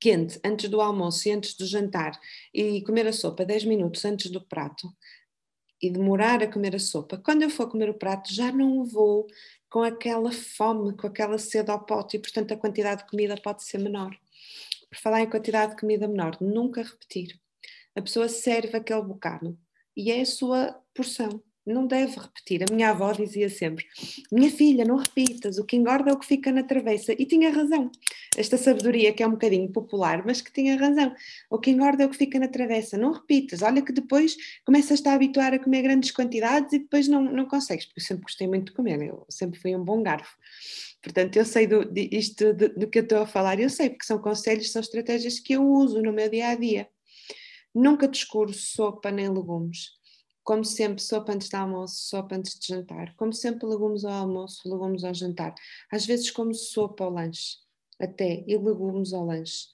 quente 0.00 0.40
antes 0.44 0.68
do 0.68 0.80
almoço 0.80 1.28
e 1.28 1.32
antes 1.32 1.54
do 1.54 1.66
jantar 1.66 2.18
e 2.52 2.82
comer 2.82 3.06
a 3.06 3.12
sopa 3.12 3.44
10 3.44 3.64
minutos 3.64 4.04
antes 4.04 4.30
do 4.30 4.40
prato, 4.40 4.88
e 5.82 5.90
demorar 5.90 6.42
a 6.42 6.46
comer 6.46 6.76
a 6.76 6.78
sopa, 6.78 7.18
quando 7.18 7.42
eu 7.42 7.50
for 7.50 7.68
comer 7.68 7.90
o 7.90 7.94
prato 7.94 8.32
já 8.32 8.52
não 8.52 8.84
vou 8.84 9.26
com 9.68 9.82
aquela 9.82 10.30
fome, 10.30 10.96
com 10.96 11.06
aquela 11.06 11.38
sede 11.38 11.70
ao 11.70 11.84
pote 11.84 12.16
e 12.16 12.20
portanto 12.20 12.52
a 12.52 12.56
quantidade 12.56 13.02
de 13.02 13.10
comida 13.10 13.34
pode 13.36 13.64
ser 13.64 13.78
menor. 13.78 14.16
Por 14.88 14.98
falar 14.98 15.22
em 15.22 15.30
quantidade 15.30 15.72
de 15.72 15.80
comida 15.80 16.06
menor, 16.06 16.36
nunca 16.40 16.82
repetir. 16.82 17.40
A 17.96 18.02
pessoa 18.02 18.28
serve 18.28 18.76
aquele 18.76 19.02
bocado 19.02 19.58
e 19.96 20.10
é 20.10 20.20
a 20.20 20.26
sua 20.26 20.78
porção 20.94 21.42
não 21.64 21.86
deve 21.86 22.18
repetir. 22.18 22.62
A 22.62 22.72
minha 22.72 22.90
avó 22.90 23.12
dizia 23.12 23.48
sempre: 23.48 23.86
Minha 24.30 24.50
filha, 24.50 24.84
não 24.84 24.96
repitas, 24.96 25.58
o 25.58 25.64
que 25.64 25.76
engorda 25.76 26.10
é 26.10 26.12
o 26.12 26.18
que 26.18 26.26
fica 26.26 26.50
na 26.50 26.62
travessa. 26.62 27.12
E 27.12 27.24
tinha 27.24 27.50
razão. 27.50 27.90
Esta 28.36 28.56
sabedoria 28.56 29.12
que 29.12 29.22
é 29.22 29.26
um 29.26 29.32
bocadinho 29.32 29.70
popular, 29.70 30.24
mas 30.26 30.40
que 30.40 30.52
tinha 30.52 30.76
razão. 30.76 31.14
O 31.50 31.58
que 31.58 31.70
engorda 31.70 32.02
é 32.02 32.06
o 32.06 32.10
que 32.10 32.16
fica 32.16 32.38
na 32.38 32.48
travessa. 32.48 32.98
Não 32.98 33.12
repitas. 33.12 33.62
Olha 33.62 33.82
que 33.82 33.92
depois 33.92 34.36
começas 34.64 35.04
a 35.06 35.14
habituar 35.14 35.54
a 35.54 35.58
comer 35.58 35.82
grandes 35.82 36.10
quantidades 36.10 36.72
e 36.72 36.78
depois 36.80 37.06
não, 37.08 37.22
não 37.22 37.46
consegues. 37.46 37.86
Porque 37.86 38.00
eu 38.00 38.04
sempre 38.04 38.24
gostei 38.24 38.48
muito 38.48 38.66
de 38.66 38.72
comer, 38.72 39.00
eu 39.02 39.24
sempre 39.28 39.60
fui 39.60 39.74
um 39.76 39.84
bom 39.84 40.02
garfo. 40.02 40.36
Portanto, 41.02 41.36
eu 41.36 41.44
sei 41.44 41.66
do, 41.66 41.84
de, 41.84 42.08
isto 42.12 42.52
do, 42.54 42.68
do 42.74 42.86
que 42.88 43.00
eu 43.00 43.02
estou 43.02 43.22
a 43.22 43.26
falar, 43.26 43.58
eu 43.58 43.68
sei, 43.68 43.90
porque 43.90 44.04
são 44.04 44.18
conselhos, 44.18 44.70
são 44.70 44.80
estratégias 44.80 45.40
que 45.40 45.54
eu 45.54 45.66
uso 45.66 46.00
no 46.00 46.12
meu 46.12 46.28
dia 46.28 46.48
a 46.48 46.54
dia. 46.54 46.88
Nunca 47.74 48.06
descuro 48.06 48.52
sopa 48.52 49.10
nem 49.10 49.28
legumes 49.28 50.01
como 50.44 50.64
sempre, 50.64 51.02
sopa 51.02 51.32
antes 51.32 51.48
de 51.48 51.56
almoço, 51.56 52.02
sopa 52.08 52.34
antes 52.36 52.58
de 52.58 52.66
jantar. 52.66 53.14
Como 53.16 53.32
sempre, 53.32 53.66
legumes 53.66 54.04
ao 54.04 54.12
almoço, 54.12 54.68
legumes 54.68 55.04
ao 55.04 55.14
jantar. 55.14 55.54
Às 55.90 56.04
vezes 56.04 56.30
como 56.30 56.52
sopa 56.54 57.04
ao 57.04 57.10
lanche, 57.10 57.58
até, 58.00 58.44
e 58.46 58.56
legumes 58.56 59.12
ao 59.12 59.24
lanche. 59.24 59.68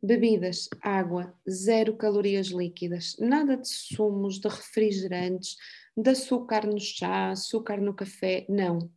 Bebidas, 0.00 0.68
água, 0.82 1.34
zero 1.48 1.96
calorias 1.96 2.48
líquidas, 2.48 3.16
nada 3.18 3.56
de 3.56 3.68
sumos, 3.68 4.38
de 4.38 4.48
refrigerantes, 4.48 5.56
de 5.96 6.10
açúcar 6.10 6.66
no 6.66 6.78
chá, 6.78 7.30
açúcar 7.30 7.80
no 7.80 7.94
café, 7.94 8.46
não. 8.48 8.90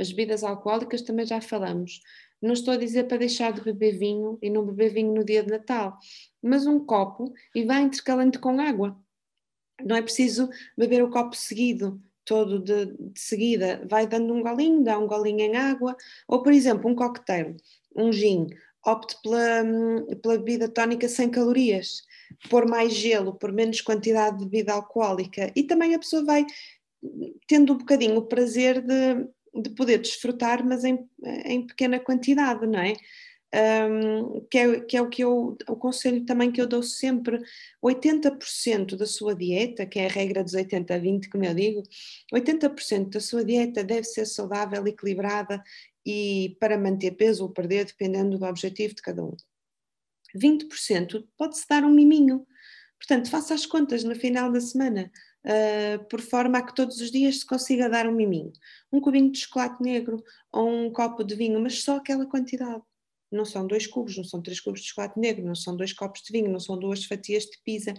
As 0.00 0.10
bebidas 0.10 0.42
alcoólicas 0.42 1.02
também 1.02 1.26
já 1.26 1.40
falamos. 1.40 2.00
Não 2.40 2.52
estou 2.52 2.74
a 2.74 2.76
dizer 2.76 3.04
para 3.04 3.18
deixar 3.18 3.52
de 3.52 3.62
beber 3.62 3.98
vinho 3.98 4.38
e 4.42 4.50
não 4.50 4.64
beber 4.66 4.92
vinho 4.92 5.14
no 5.14 5.24
dia 5.24 5.42
de 5.42 5.50
Natal, 5.50 5.98
mas 6.42 6.66
um 6.66 6.84
copo 6.84 7.32
e 7.54 7.64
vai 7.64 7.82
intercalando 7.82 8.40
com 8.40 8.60
água 8.60 9.03
não 9.82 9.96
é 9.96 10.02
preciso 10.02 10.48
beber 10.76 11.02
o 11.02 11.10
copo 11.10 11.36
seguido, 11.36 12.00
todo 12.24 12.58
de, 12.58 12.86
de, 12.86 13.20
seguida, 13.20 13.82
vai 13.88 14.06
dando 14.06 14.32
um 14.32 14.42
golinho, 14.42 14.82
dá 14.82 14.98
um 14.98 15.06
golinho 15.06 15.40
em 15.40 15.56
água, 15.56 15.96
ou 16.26 16.42
por 16.42 16.52
exemplo, 16.52 16.90
um 16.90 16.94
cocktail, 16.94 17.56
um 17.94 18.12
gin, 18.12 18.46
opte 18.84 19.16
pela, 19.22 19.64
pela 20.22 20.38
bebida 20.38 20.68
tónica 20.68 21.08
sem 21.08 21.30
calorias, 21.30 22.02
pôr 22.48 22.66
mais 22.66 22.92
gelo, 22.94 23.34
por 23.34 23.52
menos 23.52 23.80
quantidade 23.80 24.38
de 24.38 24.44
bebida 24.44 24.72
alcoólica, 24.72 25.52
e 25.54 25.62
também 25.62 25.94
a 25.94 25.98
pessoa 25.98 26.24
vai 26.24 26.46
tendo 27.46 27.74
um 27.74 27.78
bocadinho 27.78 28.16
o 28.16 28.26
prazer 28.26 28.80
de, 28.80 29.26
de 29.62 29.70
poder 29.70 29.98
desfrutar, 29.98 30.64
mas 30.64 30.84
em, 30.84 31.06
em 31.44 31.66
pequena 31.66 32.00
quantidade, 32.00 32.66
não 32.66 32.80
é? 32.80 32.94
Um, 33.54 34.40
que, 34.50 34.58
é, 34.58 34.80
que 34.80 34.96
é 34.96 35.02
o 35.02 35.08
que 35.08 35.22
eu, 35.22 35.56
o 35.68 35.76
conselho 35.76 36.24
também 36.24 36.50
que 36.50 36.60
eu 36.60 36.66
dou 36.66 36.82
sempre, 36.82 37.40
80% 37.82 38.96
da 38.96 39.06
sua 39.06 39.34
dieta, 39.34 39.86
que 39.86 39.98
é 40.00 40.06
a 40.06 40.10
regra 40.10 40.42
dos 40.42 40.54
80-20, 40.54 41.28
como 41.30 41.44
eu 41.44 41.54
digo, 41.54 41.82
80% 42.34 43.10
da 43.10 43.20
sua 43.20 43.44
dieta 43.44 43.84
deve 43.84 44.04
ser 44.04 44.26
saudável, 44.26 44.84
equilibrada 44.86 45.62
e 46.04 46.56
para 46.58 46.76
manter 46.76 47.12
peso 47.12 47.44
ou 47.44 47.50
perder, 47.50 47.84
dependendo 47.84 48.38
do 48.38 48.44
objetivo 48.44 48.94
de 48.94 49.02
cada 49.02 49.24
um. 49.24 49.36
20% 50.36 51.24
pode-se 51.38 51.64
dar 51.68 51.84
um 51.84 51.90
miminho. 51.90 52.44
Portanto, 52.98 53.30
faça 53.30 53.54
as 53.54 53.64
contas 53.66 54.02
no 54.02 54.16
final 54.16 54.50
da 54.50 54.60
semana, 54.60 55.12
uh, 55.44 56.04
por 56.08 56.20
forma 56.20 56.58
a 56.58 56.62
que 56.62 56.74
todos 56.74 57.00
os 57.00 57.10
dias 57.10 57.38
se 57.38 57.46
consiga 57.46 57.88
dar 57.88 58.08
um 58.08 58.14
miminho. 58.14 58.52
Um 58.92 59.00
cubinho 59.00 59.30
de 59.30 59.38
chocolate 59.38 59.80
negro 59.80 60.22
ou 60.50 60.68
um 60.68 60.92
copo 60.92 61.22
de 61.22 61.36
vinho, 61.36 61.60
mas 61.60 61.82
só 61.82 61.96
aquela 61.96 62.26
quantidade 62.26 62.82
não 63.34 63.44
são 63.44 63.66
dois 63.66 63.86
cubos, 63.86 64.16
não 64.16 64.24
são 64.24 64.40
três 64.40 64.60
cubos 64.60 64.80
de 64.80 64.88
chocolate 64.88 65.18
negro, 65.18 65.44
não 65.44 65.54
são 65.54 65.76
dois 65.76 65.92
copos 65.92 66.22
de 66.22 66.32
vinho, 66.32 66.50
não 66.50 66.60
são 66.60 66.78
duas 66.78 67.04
fatias 67.04 67.44
de 67.44 67.58
pizza. 67.64 67.94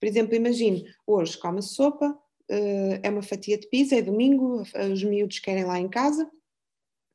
Por 0.00 0.06
exemplo, 0.06 0.34
imagine, 0.34 0.84
hoje 1.06 1.38
come 1.38 1.62
sopa, 1.62 2.16
eh, 2.48 3.00
é 3.02 3.10
uma 3.10 3.22
fatia 3.22 3.58
de 3.58 3.68
pizza, 3.68 3.96
é 3.96 4.02
domingo, 4.02 4.62
os 4.92 5.02
miúdos 5.02 5.38
querem 5.38 5.64
lá 5.64 5.78
em 5.78 5.88
casa, 5.88 6.30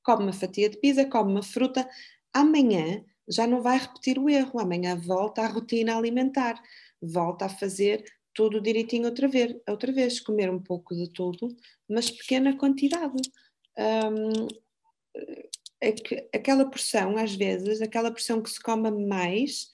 come 0.04 0.24
uma 0.24 0.34
fatia 0.34 0.70
de 0.70 0.78
pizza, 0.78 1.06
come 1.06 1.32
uma 1.32 1.44
fruta, 1.44 1.88
amanhã 2.34 3.04
já 3.28 3.46
não 3.46 3.62
vai 3.62 3.78
repetir 3.78 4.18
o 4.18 4.30
erro, 4.30 4.60
amanhã 4.60 4.96
volta 4.96 5.44
à 5.44 5.48
rotina 5.48 5.96
alimentar, 5.96 6.60
volta 7.02 7.46
a 7.46 7.50
fazer 7.50 8.04
tudo 8.34 8.62
direitinho 8.62 9.06
outra 9.06 9.28
vez, 9.28 9.56
outra 9.68 9.92
vez 9.92 10.20
comer 10.20 10.50
um 10.50 10.60
pouco 10.60 10.96
de 10.96 11.12
tudo, 11.12 11.56
mas 11.88 12.10
pequena 12.10 12.58
quantidade. 12.58 13.22
Um, 13.78 14.48
aquela 16.34 16.70
porção, 16.70 17.18
às 17.18 17.34
vezes, 17.36 17.82
aquela 17.82 18.12
porção 18.12 18.42
que 18.42 18.50
se 18.50 18.62
come 18.62 18.92
mais, 19.06 19.70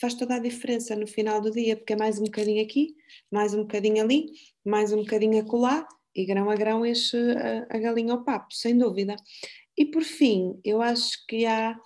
faz 0.00 0.14
toda 0.14 0.36
a 0.36 0.38
diferença 0.38 0.96
no 0.96 1.06
final 1.06 1.40
do 1.40 1.50
dia, 1.50 1.76
porque 1.76 1.92
é 1.92 1.96
mais 1.96 2.18
um 2.18 2.24
bocadinho 2.24 2.62
aqui, 2.62 2.94
mais 3.30 3.54
um 3.54 3.62
bocadinho 3.62 4.02
ali, 4.02 4.26
mais 4.64 4.92
um 4.92 4.98
bocadinho 4.98 5.40
acolá, 5.40 5.86
e 6.14 6.24
grão 6.24 6.50
a 6.50 6.54
grão 6.54 6.84
enche 6.84 7.16
a, 7.16 7.76
a 7.76 7.78
galinha 7.78 8.12
ao 8.12 8.24
papo, 8.24 8.52
sem 8.52 8.76
dúvida. 8.76 9.16
E 9.76 9.86
por 9.86 10.02
fim, 10.02 10.58
eu 10.64 10.82
acho 10.82 11.24
que 11.26 11.46
há 11.46 11.78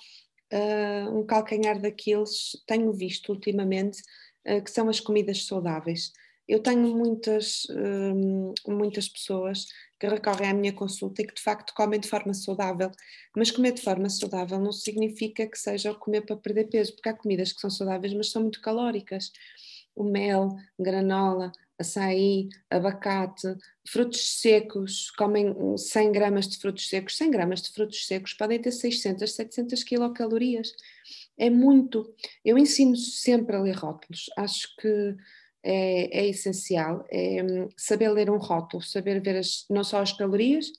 uh, 0.53 1.19
um 1.19 1.25
calcanhar 1.25 1.81
daqueles, 1.81 2.53
tenho 2.67 2.93
visto 2.93 3.33
ultimamente, 3.33 4.01
uh, 4.49 4.63
que 4.63 4.71
são 4.71 4.89
as 4.89 5.01
comidas 5.01 5.47
saudáveis. 5.47 6.13
Eu 6.49 6.61
tenho 6.61 6.97
muitas, 6.97 7.65
uh, 7.65 8.55
muitas 8.73 9.09
pessoas 9.09 9.67
que 9.99 10.09
recorrem 10.09 10.51
à 10.51 10.55
minha 10.55 10.73
consulta 10.73 11.23
e 11.23 11.27
que 11.27 11.35
de 11.35 11.43
facto 11.43 11.75
comem 11.75 11.99
de 11.99 12.09
forma 12.09 12.35
saudável. 12.35 12.91
Mas 13.37 13.51
comer 13.51 13.73
de 13.73 13.83
forma 13.83 14.09
saudável 14.09 14.59
não 14.59 14.73
significa 14.73 15.47
que 15.47 15.59
seja 15.59 15.95
comer 15.95 16.23
para 16.23 16.37
perder 16.37 16.65
peso, 16.69 16.95
porque 16.95 17.09
há 17.09 17.15
comidas 17.15 17.53
que 17.53 17.61
são 17.61 17.71
saudáveis, 17.71 18.13
mas 18.15 18.31
são 18.31 18.43
muito 18.43 18.61
calóricas. 18.61 19.33
O 19.95 20.05
mel, 20.05 20.51
granola, 20.79 21.51
açaí, 21.79 22.49
abacate, 22.71 23.55
frutos 23.87 24.41
secos, 24.41 25.11
comem 25.13 25.55
100 25.77 26.13
gramas 26.13 26.49
de 26.49 26.59
frutos 26.59 26.89
secos. 26.89 27.17
100 27.17 27.31
gramas 27.31 27.63
de 27.63 27.71
frutos 27.71 28.07
secos 28.07 28.35
podem 28.35 28.61
ter 28.61 28.73
600, 28.73 29.35
700 29.35 29.83
quilocalorias. 29.85 30.73
É 31.39 31.51
muito. 31.51 32.15
Eu 32.45 32.59
ensino 32.59 32.97
sempre 32.97 33.57
a 33.57 33.61
ler 33.61 33.77
rótulos. 33.77 34.31
Acho 34.37 34.75
que 34.77 35.17
é, 35.67 36.21
é 36.21 36.29
essencial, 36.29 37.05
é 37.11 37.43
saber 37.77 38.09
ler 38.11 38.31
um 38.31 38.39
rótulo, 38.39 38.83
saber 38.83 39.21
ver 39.21 39.37
as, 39.37 39.67
não 39.69 39.83
só 39.83 40.01
as 40.01 40.13
calorias, 40.13 40.71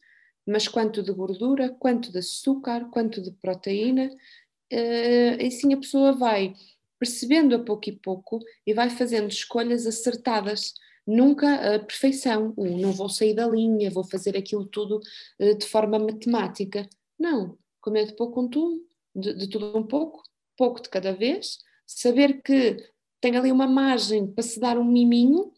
mas 0.48 0.66
quanto 0.66 1.04
de 1.04 1.12
gordura, 1.12 1.70
quanto 1.78 2.10
de 2.10 2.20
açúcar, 2.20 2.90
quanto 2.90 3.22
de 3.22 3.32
proteína, 3.32 4.08
uh, 4.08 5.42
e 5.42 5.52
sim 5.52 5.74
a 5.74 5.78
pessoa 5.78 6.14
vai 6.14 6.54
percebendo 6.98 7.54
a 7.54 7.60
pouco 7.60 7.90
e 7.90 7.92
pouco 7.92 8.40
e 8.66 8.74
vai 8.74 8.90
fazendo 8.90 9.30
escolhas 9.30 9.86
acertadas. 9.86 10.74
Nunca 11.06 11.76
a 11.76 11.80
perfeição, 11.80 12.54
o 12.56 12.66
não 12.66 12.94
vou 12.94 13.10
sair 13.10 13.34
da 13.34 13.48
linha, 13.48 13.92
vou 13.92 14.06
fazer 14.06 14.38
aquilo 14.38 14.66
tudo 14.66 15.02
uh, 15.40 15.58
de 15.58 15.66
forma 15.66 16.00
matemática. 16.00 16.88
Não, 17.20 17.58
comer 17.82 18.08
de 18.08 18.16
pouco 18.16 18.42
um 18.42 18.50
tudo, 18.50 18.86
de, 19.14 19.34
de 19.34 19.50
tudo 19.50 19.78
um 19.78 19.84
pouco, 19.84 20.24
pouco 20.58 20.82
de 20.82 20.88
cada 20.88 21.12
vez, 21.12 21.58
saber 21.86 22.42
que 22.42 22.78
tem 23.22 23.36
ali 23.36 23.52
uma 23.52 23.68
margem 23.68 24.28
para 24.28 24.44
se 24.44 24.60
dar 24.60 24.78
um 24.78 24.86
miminho, 24.86 25.52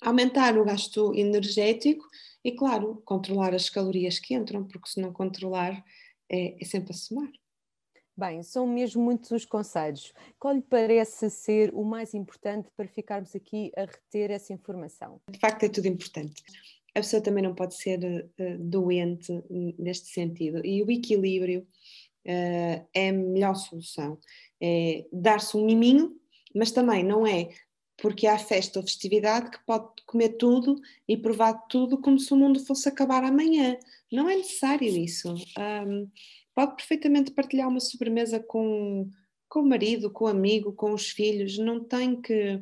aumentar 0.00 0.56
o 0.58 0.64
gasto 0.64 1.14
energético 1.14 2.04
e, 2.44 2.52
claro, 2.52 3.02
controlar 3.04 3.54
as 3.54 3.68
calorias 3.68 4.18
que 4.18 4.34
entram, 4.34 4.64
porque 4.64 4.88
se 4.88 5.00
não 5.00 5.12
controlar 5.12 5.84
é, 6.30 6.60
é 6.60 6.64
sempre 6.64 6.92
a 6.92 6.96
somar. 6.96 7.30
Bem, 8.16 8.42
são 8.42 8.66
mesmo 8.66 9.00
muitos 9.00 9.30
os 9.30 9.44
conselhos. 9.44 10.12
Qual 10.40 10.52
lhe 10.52 10.60
parece 10.60 11.30
ser 11.30 11.72
o 11.72 11.84
mais 11.84 12.14
importante 12.14 12.68
para 12.76 12.88
ficarmos 12.88 13.32
aqui 13.36 13.70
a 13.76 13.82
reter 13.82 14.32
essa 14.32 14.52
informação? 14.52 15.20
De 15.30 15.38
facto, 15.38 15.62
é 15.62 15.68
tudo 15.68 15.86
importante. 15.86 16.42
A 16.96 17.00
pessoa 17.00 17.22
também 17.22 17.44
não 17.44 17.54
pode 17.54 17.76
ser 17.76 18.00
uh, 18.00 18.58
doente 18.58 19.32
neste 19.78 20.08
sentido. 20.08 20.66
E 20.66 20.82
o 20.82 20.90
equilíbrio 20.90 21.60
uh, 21.60 22.88
é 22.92 23.08
a 23.10 23.12
melhor 23.12 23.54
solução. 23.54 24.18
É 24.60 25.06
dar-se 25.12 25.56
um 25.56 25.64
miminho, 25.64 26.18
mas 26.54 26.70
também 26.70 27.04
não 27.04 27.26
é 27.26 27.50
porque 28.00 28.26
há 28.28 28.38
festa 28.38 28.78
ou 28.78 28.84
festividade 28.84 29.50
que 29.50 29.58
pode 29.66 29.88
comer 30.06 30.30
tudo 30.30 30.80
e 31.06 31.16
provar 31.16 31.52
tudo 31.68 31.98
como 31.98 32.18
se 32.18 32.32
o 32.32 32.36
mundo 32.36 32.60
fosse 32.60 32.88
acabar 32.88 33.24
amanhã. 33.24 33.76
Não 34.10 34.30
é 34.30 34.36
necessário 34.36 34.86
isso. 34.86 35.34
Um, 35.58 36.08
pode 36.54 36.76
perfeitamente 36.76 37.32
partilhar 37.32 37.68
uma 37.68 37.80
sobremesa 37.80 38.38
com, 38.38 39.10
com 39.48 39.60
o 39.60 39.68
marido, 39.68 40.12
com 40.12 40.24
o 40.24 40.28
amigo, 40.28 40.72
com 40.72 40.92
os 40.92 41.10
filhos, 41.10 41.58
não 41.58 41.82
tem 41.82 42.20
que, 42.20 42.58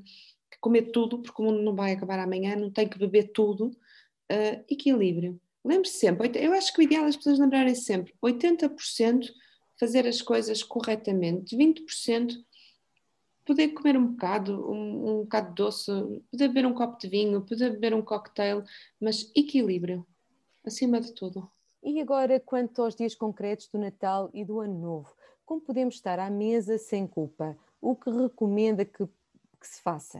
que 0.50 0.59
comer 0.59 0.90
tudo, 0.90 1.19
porque 1.21 1.40
o 1.40 1.45
mundo 1.45 1.62
não 1.62 1.75
vai 1.75 1.93
acabar 1.93 2.19
amanhã, 2.19 2.57
não 2.57 2.71
tem 2.71 2.88
que 2.88 2.99
beber 2.99 3.31
tudo. 3.33 3.76
Uh, 4.33 4.64
equilíbrio. 4.69 5.40
Lembre-se 5.64 5.99
sempre, 5.99 6.31
eu 6.35 6.52
acho 6.52 6.73
que 6.73 6.81
o 6.81 6.83
ideal 6.83 7.05
é 7.05 7.09
as 7.09 7.16
pessoas 7.16 7.38
lembrarem 7.38 7.75
sempre, 7.75 8.14
80% 8.25 9.28
fazer 9.78 10.07
as 10.07 10.23
coisas 10.23 10.62
corretamente, 10.62 11.57
20% 11.57 12.37
poder 13.47 13.69
comer 13.69 13.97
um 13.97 14.09
bocado, 14.09 14.71
um, 14.71 15.11
um 15.11 15.21
bocado 15.23 15.55
doce, 15.55 15.91
poder 16.31 16.49
beber 16.49 16.67
um 16.67 16.75
copo 16.75 16.99
de 16.99 17.09
vinho, 17.09 17.41
poder 17.41 17.71
beber 17.71 17.95
um 17.95 18.03
cocktail, 18.03 18.65
mas 19.00 19.31
equilíbrio, 19.35 20.05
acima 20.65 21.00
de 21.00 21.15
tudo. 21.15 21.49
E 21.83 22.00
agora, 22.00 22.41
quanto 22.41 22.83
aos 22.83 22.97
dias 22.97 23.15
concretos 23.15 23.69
do 23.69 23.79
Natal 23.79 24.29
e 24.35 24.45
do 24.45 24.61
Ano 24.61 24.79
Novo, 24.79 25.15
como 25.45 25.61
podemos 25.61 25.95
estar 25.95 26.19
à 26.19 26.29
mesa 26.29 26.76
sem 26.76 27.07
culpa? 27.07 27.57
O 27.81 27.95
que 27.95 28.11
recomenda 28.11 28.85
que, 28.85 29.07
que 29.07 29.67
se 29.67 29.81
faça? 29.81 30.19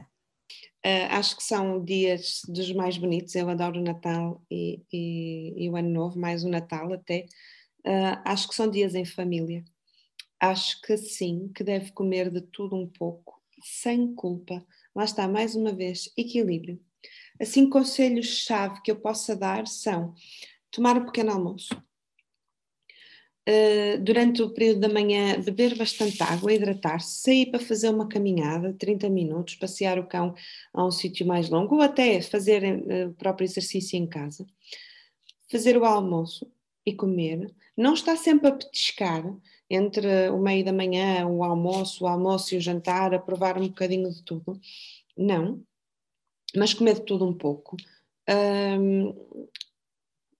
Uh, 0.85 1.11
acho 1.11 1.35
que 1.35 1.43
são 1.43 1.83
dias 1.83 2.41
dos 2.47 2.71
mais 2.71 2.97
bonitos. 2.97 3.35
Eu 3.35 3.49
adoro 3.49 3.81
o 3.81 3.83
Natal 3.83 4.41
e, 4.49 4.81
e, 4.91 5.65
e 5.65 5.69
o 5.69 5.75
Ano 5.75 5.89
Novo, 5.89 6.17
mais 6.17 6.45
o 6.45 6.49
Natal 6.49 6.93
até. 6.93 7.25
Uh, 7.85 8.21
acho 8.23 8.47
que 8.47 8.55
são 8.55 8.69
dias 8.69 8.95
em 8.95 9.03
família. 9.03 9.65
Acho 10.39 10.79
que 10.81 10.95
sim, 10.97 11.51
que 11.53 11.63
deve 11.63 11.91
comer 11.91 12.29
de 12.29 12.41
tudo 12.41 12.75
um 12.75 12.87
pouco, 12.87 13.41
sem 13.63 14.13
culpa. 14.13 14.65
Lá 14.95 15.03
está, 15.03 15.27
mais 15.27 15.55
uma 15.55 15.73
vez, 15.73 16.11
equilíbrio. 16.15 16.79
Assim, 17.39 17.69
conselhos-chave 17.69 18.81
que 18.81 18.91
eu 18.91 18.99
possa 18.99 19.35
dar 19.35 19.67
são 19.67 20.13
tomar 20.71 20.97
um 20.97 21.05
pequeno 21.05 21.31
almoço. 21.31 21.73
Uh, 23.49 23.97
durante 24.03 24.41
o 24.41 24.53
período 24.53 24.81
da 24.81 24.89
manhã, 24.89 25.39
beber 25.39 25.77
bastante 25.77 26.21
água, 26.21 26.53
hidratar-se, 26.53 27.21
sair 27.21 27.45
para 27.49 27.61
fazer 27.61 27.89
uma 27.89 28.07
caminhada, 28.07 28.75
30 28.77 29.09
minutos, 29.09 29.55
passear 29.55 29.97
o 29.97 30.05
cão 30.05 30.35
a 30.73 30.85
um 30.85 30.91
sítio 30.91 31.25
mais 31.25 31.49
longo, 31.49 31.75
ou 31.75 31.81
até 31.81 32.21
fazer 32.21 32.61
uh, 32.63 33.09
o 33.09 33.13
próprio 33.13 33.45
exercício 33.45 33.97
em 33.97 34.05
casa. 34.05 34.45
Fazer 35.49 35.77
o 35.77 35.85
almoço 35.85 36.51
e 36.85 36.93
comer. 36.93 37.49
Não 37.75 37.93
está 37.93 38.17
sempre 38.17 38.49
a 38.49 38.51
petiscar 38.51 39.23
entre 39.69 40.29
o 40.29 40.37
meio 40.37 40.63
da 40.63 40.71
manhã, 40.71 41.25
o 41.27 41.43
almoço, 41.43 42.05
o 42.05 42.07
almoço 42.07 42.53
e 42.53 42.57
o 42.57 42.61
jantar, 42.61 43.13
a 43.13 43.19
provar 43.19 43.57
um 43.57 43.67
bocadinho 43.67 44.11
de 44.11 44.23
tudo. 44.23 44.59
Não, 45.17 45.61
mas 46.55 46.73
comer 46.73 46.95
de 46.95 47.01
tudo 47.01 47.25
um 47.25 47.33
pouco. 47.33 47.75
Um, 48.29 49.13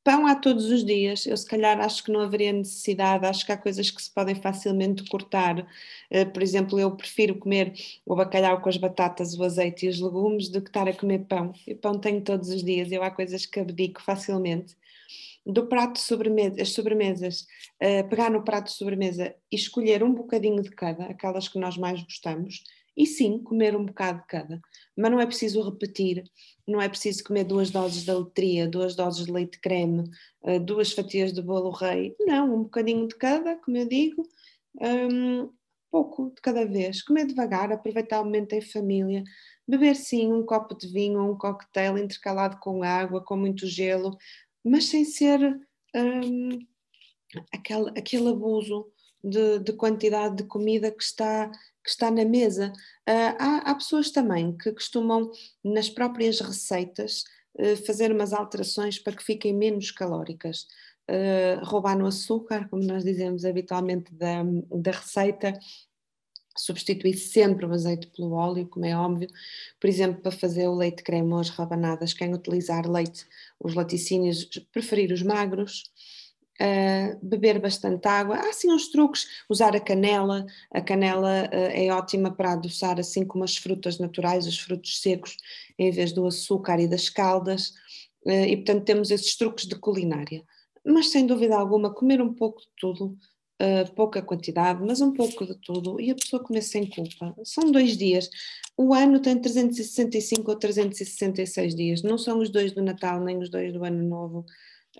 pão 0.08 0.26
há 0.26 0.36
todos 0.36 0.68
os 0.68 0.86
dias, 0.86 1.26
eu 1.26 1.36
se 1.36 1.46
calhar 1.46 1.82
acho 1.82 2.02
que 2.02 2.14
não 2.14 2.22
haveria 2.22 2.54
necessidade, 2.54 3.26
acho 3.26 3.46
que 3.46 3.52
há 3.52 3.58
coisas 3.58 3.92
que 3.92 4.02
se 4.02 4.10
podem 4.10 4.36
facilmente 4.36 5.04
cortar. 5.04 5.60
Uh, 6.10 6.26
por 6.32 6.42
exemplo, 6.42 6.80
eu 6.80 6.96
prefiro 6.96 7.36
comer 7.36 7.74
o 8.06 8.16
bacalhau 8.16 8.62
com 8.62 8.70
as 8.70 8.78
batatas, 8.78 9.38
o 9.38 9.44
azeite 9.44 9.86
e 9.86 9.90
os 9.90 10.00
legumes 10.00 10.48
do 10.48 10.62
que 10.62 10.70
estar 10.70 10.88
a 10.88 10.94
comer 10.94 11.26
pão. 11.26 11.54
E 11.68 11.76
pão 11.76 12.00
tenho 12.00 12.22
todos 12.22 12.48
os 12.48 12.64
dias, 12.64 12.90
eu 12.90 13.04
há 13.04 13.12
coisas 13.12 13.46
que 13.46 13.60
abdico 13.60 14.02
facilmente. 14.02 14.78
Do 15.46 15.68
prato 15.68 15.96
de 15.96 16.00
sobremesa, 16.00 16.62
as 16.62 16.70
sobremesas, 16.70 17.46
uh, 17.84 18.08
pegar 18.10 18.32
no 18.32 18.44
prato 18.44 18.68
de 18.68 18.78
sobremesa 18.78 19.36
e 19.52 19.58
escolher 19.58 20.04
um 20.04 20.14
bocadinho 20.14 20.64
de 20.64 20.72
cada, 20.72 21.08
aquelas 21.08 21.50
que 21.50 21.60
nós 21.60 21.76
mais 21.76 22.02
gostamos, 22.02 22.64
e 22.98 23.06
sim, 23.06 23.38
comer 23.38 23.76
um 23.76 23.86
bocado 23.86 24.22
de 24.22 24.28
cada. 24.28 24.62
Mas 24.98 25.12
não 25.12 25.20
é 25.20 25.26
preciso 25.28 25.62
repetir, 25.62 26.24
não 26.68 26.82
é 26.82 26.90
preciso 26.90 27.24
comer 27.24 27.44
duas 27.44 27.70
doses 27.70 28.04
de 28.04 28.12
letria, 28.12 28.68
duas 28.68 28.96
doses 28.96 29.28
de 29.28 29.32
leite 29.32 29.60
creme, 29.60 30.10
eh, 30.44 30.60
duas 30.60 30.92
fatias 30.92 31.32
de 31.32 31.42
bolo 31.42 31.70
rei. 31.70 32.16
Não, 32.20 32.56
um 32.56 32.64
bocadinho 32.64 33.08
de 33.08 33.16
cada, 33.16 33.56
como 33.58 33.78
eu 33.78 33.88
digo, 33.88 34.28
um, 34.82 35.50
pouco 35.92 36.32
de 36.36 36.42
cada 36.42 36.66
vez. 36.66 37.04
Comer 37.04 37.28
devagar, 37.28 37.72
aproveitar 37.72 38.22
o 38.22 38.26
momento 38.26 38.54
em 38.54 38.62
família. 38.62 39.24
Beber 39.68 39.96
sim 39.96 40.34
um 40.34 40.44
copo 40.44 40.76
de 40.76 40.88
vinho 40.88 41.22
ou 41.22 41.34
um 41.34 41.38
cocktail 41.38 41.98
intercalado 42.00 42.58
com 42.60 42.84
água, 42.84 43.24
com 43.24 43.38
muito 43.38 43.68
gelo, 43.68 44.18
mas 44.64 44.86
sem 44.86 45.06
ser 45.06 45.40
um, 45.96 46.50
aquele, 47.54 47.90
aquele 47.90 48.30
abuso 48.30 48.88
de, 49.24 49.60
de, 49.60 49.74
quantidade 49.74 50.38
de 50.38 50.44
comida 50.44 50.92
que 50.92 51.04
está 51.04 51.52
que 51.88 51.92
está 51.92 52.12
na 52.12 52.26
mesa. 52.26 52.74
Uh, 53.08 53.36
há, 53.40 53.72
há, 53.72 53.76
pessoas 53.76 54.12
também 54.12 54.56
que 54.58 54.74
costumam, 54.74 55.32
nas 55.64 55.90
próprias 55.90 56.42
receitas, 56.42 57.24
uh, 57.56 57.78
fazer 57.86 58.12
umas 58.12 58.34
alterações 58.34 59.00
para 59.00 59.16
que 59.16 59.24
fiquem 59.24 59.54
menos 59.54 59.90
calóricas. 59.92 60.68
Uh, 61.10 61.64
roubar 61.64 61.98
no 61.98 62.06
açúcar, 62.06 62.68
como 62.68 62.84
nós 62.84 63.06
dizemos 63.06 63.46
habitualmente 63.46 64.14
da, 64.14 64.44
da 64.70 64.92
receita, 64.92 65.58
substituir 66.58 67.16
sempre 67.16 67.66
o 67.66 67.72
azeite 67.72 68.08
pelo 68.08 68.34
óleo, 68.34 68.68
como 68.68 68.86
é 68.86 68.94
óbvio. 68.98 69.30
Por 69.80 69.88
exemplo, 69.88 70.22
para 70.22 70.32
fazer 70.32 70.68
o 70.68 70.76
leite 70.76 71.04
as 71.40 71.50
rabanadas, 71.50 72.14
quem 72.14 72.34
utilizar 72.34 72.90
leite, 72.90 73.26
os 73.60 73.74
laticínios, 73.74 74.46
preferir 74.74 75.14
os 75.14 75.24
magros 75.24 75.84
uh, 76.62 77.26
beber 77.26 77.60
bastante 77.60 78.08
água. 78.08 78.38
Há 78.38 78.54
sim 78.54 78.72
uns 78.72 78.90
truques, 78.90 79.28
usar 79.50 79.76
a 79.76 79.80
canela, 79.80 80.46
a 80.72 80.82
canela 80.82 81.50
uh, 81.52 81.72
é 81.74 81.90
ótima 81.92 82.32
para 82.32 82.54
adoçar 82.54 83.00
assim 83.00 83.26
como 83.26 83.44
as 83.44 83.58
frutas 83.58 84.00
naturais, 84.00 84.48
os 84.48 84.60
frutos 84.60 85.00
secos, 85.02 85.38
em 85.78 85.92
vez 85.92 86.12
do 86.12 86.26
açúcar 86.26 86.80
e 86.80 86.88
das 86.88 87.10
caldas, 87.10 87.70
uh, 88.26 88.46
e 88.48 88.56
portanto 88.58 88.86
temos 88.86 89.12
esses 89.12 89.36
truques 89.36 89.66
de 89.66 89.76
culinária. 89.76 90.44
Mas 90.86 91.10
sem 91.10 91.26
dúvida 91.26 91.56
alguma, 91.56 91.94
comer 91.94 92.22
um 92.22 92.34
pouco 92.34 92.62
de 92.62 92.68
tudo, 92.78 93.18
Uh, 93.60 93.92
pouca 93.96 94.22
quantidade, 94.22 94.84
mas 94.86 95.02
um 95.02 95.12
pouco 95.12 95.44
de 95.44 95.56
tudo, 95.56 96.00
e 96.00 96.12
a 96.12 96.16
pessoa 96.16 96.44
comer 96.44 96.62
sem 96.62 96.88
culpa. 96.88 97.36
São 97.44 97.72
dois 97.72 97.98
dias. 97.98 98.30
O 98.78 98.94
ano 98.94 99.20
tem 99.20 99.36
365 99.36 100.52
ou 100.52 100.56
366 100.56 101.74
dias, 101.74 102.04
não 102.04 102.20
são 102.20 102.38
os 102.38 102.52
dois 102.52 102.72
do 102.72 102.84
Natal 102.84 103.20
nem 103.20 103.40
os 103.40 103.50
dois 103.50 103.74
do 103.74 103.84
Ano 103.84 104.08
Novo 104.08 104.46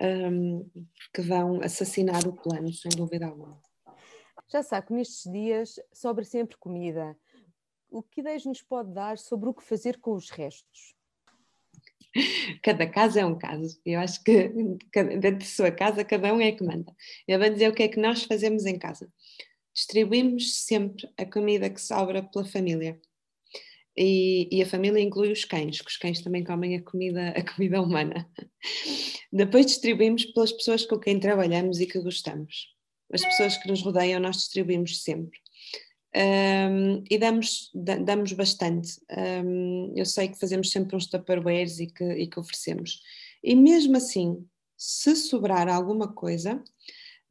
um, 0.00 0.68
que 1.12 1.22
vão 1.22 1.60
assassinar 1.62 2.26
o 2.26 2.32
plano, 2.32 2.72
sem 2.72 2.90
dúvida 2.90 3.26
alguma. 3.26 3.60
Já 4.50 4.62
sabe 4.62 4.86
que 4.86 4.92
nestes 4.94 5.30
dias 5.30 5.80
sobra 5.92 6.24
sempre 6.24 6.56
comida. 6.56 7.16
O 7.90 8.02
que 8.02 8.20
ideias 8.20 8.44
nos 8.44 8.62
pode 8.62 8.92
dar 8.92 9.18
sobre 9.18 9.48
o 9.48 9.54
que 9.54 9.62
fazer 9.62 9.98
com 9.98 10.14
os 10.14 10.30
restos? 10.30 10.94
Cada 12.62 12.86
caso 12.86 13.18
é 13.18 13.26
um 13.26 13.36
caso. 13.36 13.80
Eu 13.84 14.00
acho 14.00 14.22
que 14.22 14.48
dentro 15.20 15.38
de 15.38 15.46
sua 15.46 15.70
casa, 15.70 16.04
cada 16.04 16.32
um 16.32 16.40
é 16.40 16.52
que 16.52 16.64
manda. 16.64 16.94
Eu 17.26 17.38
vou 17.38 17.48
dizer 17.48 17.68
o 17.68 17.74
que 17.74 17.82
é 17.82 17.88
que 17.88 18.00
nós 18.00 18.24
fazemos 18.24 18.64
em 18.64 18.78
casa. 18.78 19.10
Distribuímos 19.74 20.64
sempre 20.64 21.08
a 21.16 21.24
comida 21.24 21.70
que 21.70 21.80
sobra 21.80 22.22
pela 22.22 22.44
família. 22.44 23.00
E, 24.00 24.48
e, 24.52 24.62
a 24.62 24.66
família 24.66 25.00
inclui 25.00 25.32
os 25.32 25.44
cães, 25.44 25.80
que 25.80 25.90
os 25.90 25.96
cães 25.96 26.20
também 26.20 26.44
comem 26.44 26.76
a 26.76 26.82
comida, 26.82 27.30
a 27.30 27.42
comida 27.42 27.82
humana. 27.82 28.30
Depois 29.32 29.66
distribuímos 29.66 30.24
pelas 30.26 30.52
pessoas 30.52 30.86
com 30.86 31.00
quem 31.00 31.18
trabalhamos 31.18 31.80
e 31.80 31.86
que 31.86 31.98
gostamos. 31.98 32.68
As 33.12 33.24
pessoas 33.24 33.56
que 33.56 33.66
nos 33.66 33.82
rodeiam, 33.82 34.20
nós 34.20 34.36
distribuímos 34.36 35.02
sempre. 35.02 35.36
Um, 36.14 37.02
e 37.10 37.18
damos, 37.18 37.72
damos 37.74 38.32
bastante. 38.34 39.00
Um, 39.44 39.92
eu 39.96 40.06
sei 40.06 40.28
que 40.28 40.38
fazemos 40.38 40.70
sempre 40.70 40.94
uns 40.94 41.06
tupperwares 41.06 41.80
e 41.80 41.88
que, 41.88 42.04
e 42.04 42.28
que 42.28 42.38
oferecemos. 42.38 43.00
E 43.42 43.56
mesmo 43.56 43.96
assim, 43.96 44.46
se 44.76 45.16
sobrar 45.16 45.68
alguma 45.68 46.12
coisa, 46.12 46.62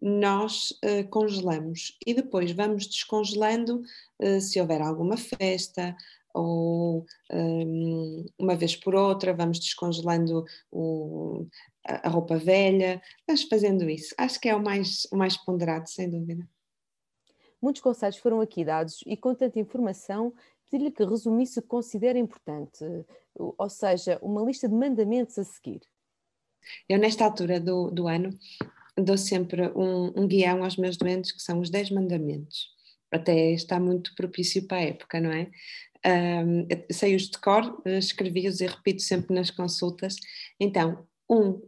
nós 0.01 0.71
uh, 0.83 1.07
congelamos 1.09 1.97
e 2.05 2.13
depois 2.13 2.51
vamos 2.51 2.87
descongelando 2.87 3.81
uh, 4.21 4.41
se 4.41 4.59
houver 4.59 4.81
alguma 4.81 5.15
festa 5.15 5.95
ou 6.37 7.05
um, 7.31 8.25
uma 8.37 8.55
vez 8.55 8.75
por 8.75 8.93
outra 8.95 9.33
vamos 9.33 9.59
descongelando 9.59 10.45
o, 10.71 11.47
a, 11.85 12.09
roupa 12.09 12.37
velha, 12.37 13.01
vamos 13.25 13.43
fazendo 13.43 13.89
isso. 13.89 14.13
Acho 14.17 14.39
que 14.39 14.49
é 14.49 14.55
o 14.55 14.63
mais, 14.63 15.07
o 15.11 15.17
mais 15.17 15.37
ponderado, 15.37 15.89
sem 15.89 16.09
dúvida. 16.09 16.47
Muitos 17.61 17.81
conselhos 17.81 18.17
foram 18.17 18.39
aqui 18.39 18.63
dados 18.63 18.99
e 19.05 19.17
com 19.17 19.33
tanta 19.33 19.59
informação 19.59 20.33
pedi-lhe 20.69 20.91
que 20.91 21.03
resumisse 21.03 21.59
o 21.59 21.61
que 21.61 21.67
considera 21.67 22.19
importante, 22.19 22.83
ou 23.35 23.69
seja, 23.69 24.19
uma 24.21 24.43
lista 24.43 24.67
de 24.67 24.75
mandamentos 24.75 25.39
a 25.39 25.43
seguir. 25.43 25.81
Eu, 26.87 26.99
nesta 26.99 27.23
altura 27.23 27.59
do, 27.59 27.89
do 27.89 28.07
ano, 28.07 28.37
dou 28.97 29.17
sempre 29.17 29.69
um, 29.69 30.11
um 30.15 30.27
guião 30.27 30.63
aos 30.63 30.75
meus 30.75 30.97
doentes 30.97 31.31
que 31.31 31.41
são 31.41 31.59
os 31.59 31.69
10 31.69 31.91
mandamentos. 31.91 32.75
Até 33.09 33.51
está 33.51 33.79
muito 33.79 34.13
propício 34.15 34.67
para 34.67 34.77
a 34.77 34.81
época, 34.81 35.21
não 35.21 35.31
é? 35.31 35.49
Um, 36.05 36.67
sei-os 36.91 37.29
de 37.29 37.37
cor, 37.39 37.81
escrevi-os 37.85 38.61
e 38.61 38.67
repito 38.67 39.01
sempre 39.01 39.33
nas 39.33 39.51
consultas. 39.51 40.15
Então, 40.59 41.05
um, 41.29 41.61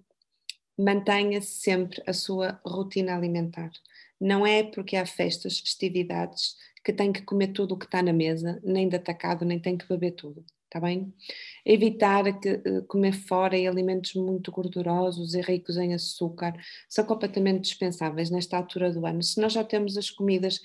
mantenha 0.78 1.42
sempre 1.42 2.02
a 2.08 2.13
sua 2.13 2.60
rotina 2.65 3.15
alimentar. 3.15 3.72
Não 4.20 4.46
é 4.46 4.63
porque 4.63 4.96
há 4.96 5.06
festas, 5.06 5.60
festividades, 5.60 6.56
que 6.84 6.94
tem 6.94 7.12
que 7.12 7.22
comer 7.22 7.50
tudo 7.50 7.76
o 7.76 7.78
que 7.78 7.86
está 7.86 8.02
na 8.02 8.13
mesa, 8.13 8.60
nem 8.63 8.88
de 8.88 8.96
atacado, 8.96 9.46
nem 9.46 9.60
tem 9.60 9.78
que 9.78 9.88
beber 9.88 10.12
tudo, 10.12 10.46
está 10.65 10.80
bem? 10.80 11.13
Evitar 11.65 12.39
que, 12.39 12.54
uh, 12.54 12.84
comer 12.88 13.13
fora 13.13 13.58
e 13.58 13.68
alimentos 13.68 14.13
muito 14.15 14.52
gordurosos 14.52 15.34
e 15.34 15.42
ricos 15.42 15.78
em 15.78 15.94
açúcar 15.94 16.54
são 16.88 17.04
completamente 17.06 17.63
dispensáveis 17.63 18.30
nesta 18.30 18.58
altura 18.58 18.92
do 18.92 19.06
ano. 19.06 19.22
Se 19.22 19.39
nós 19.42 19.54
já 19.54 19.63
temos 19.63 19.98
as 19.98 20.10
comidas 20.10 20.62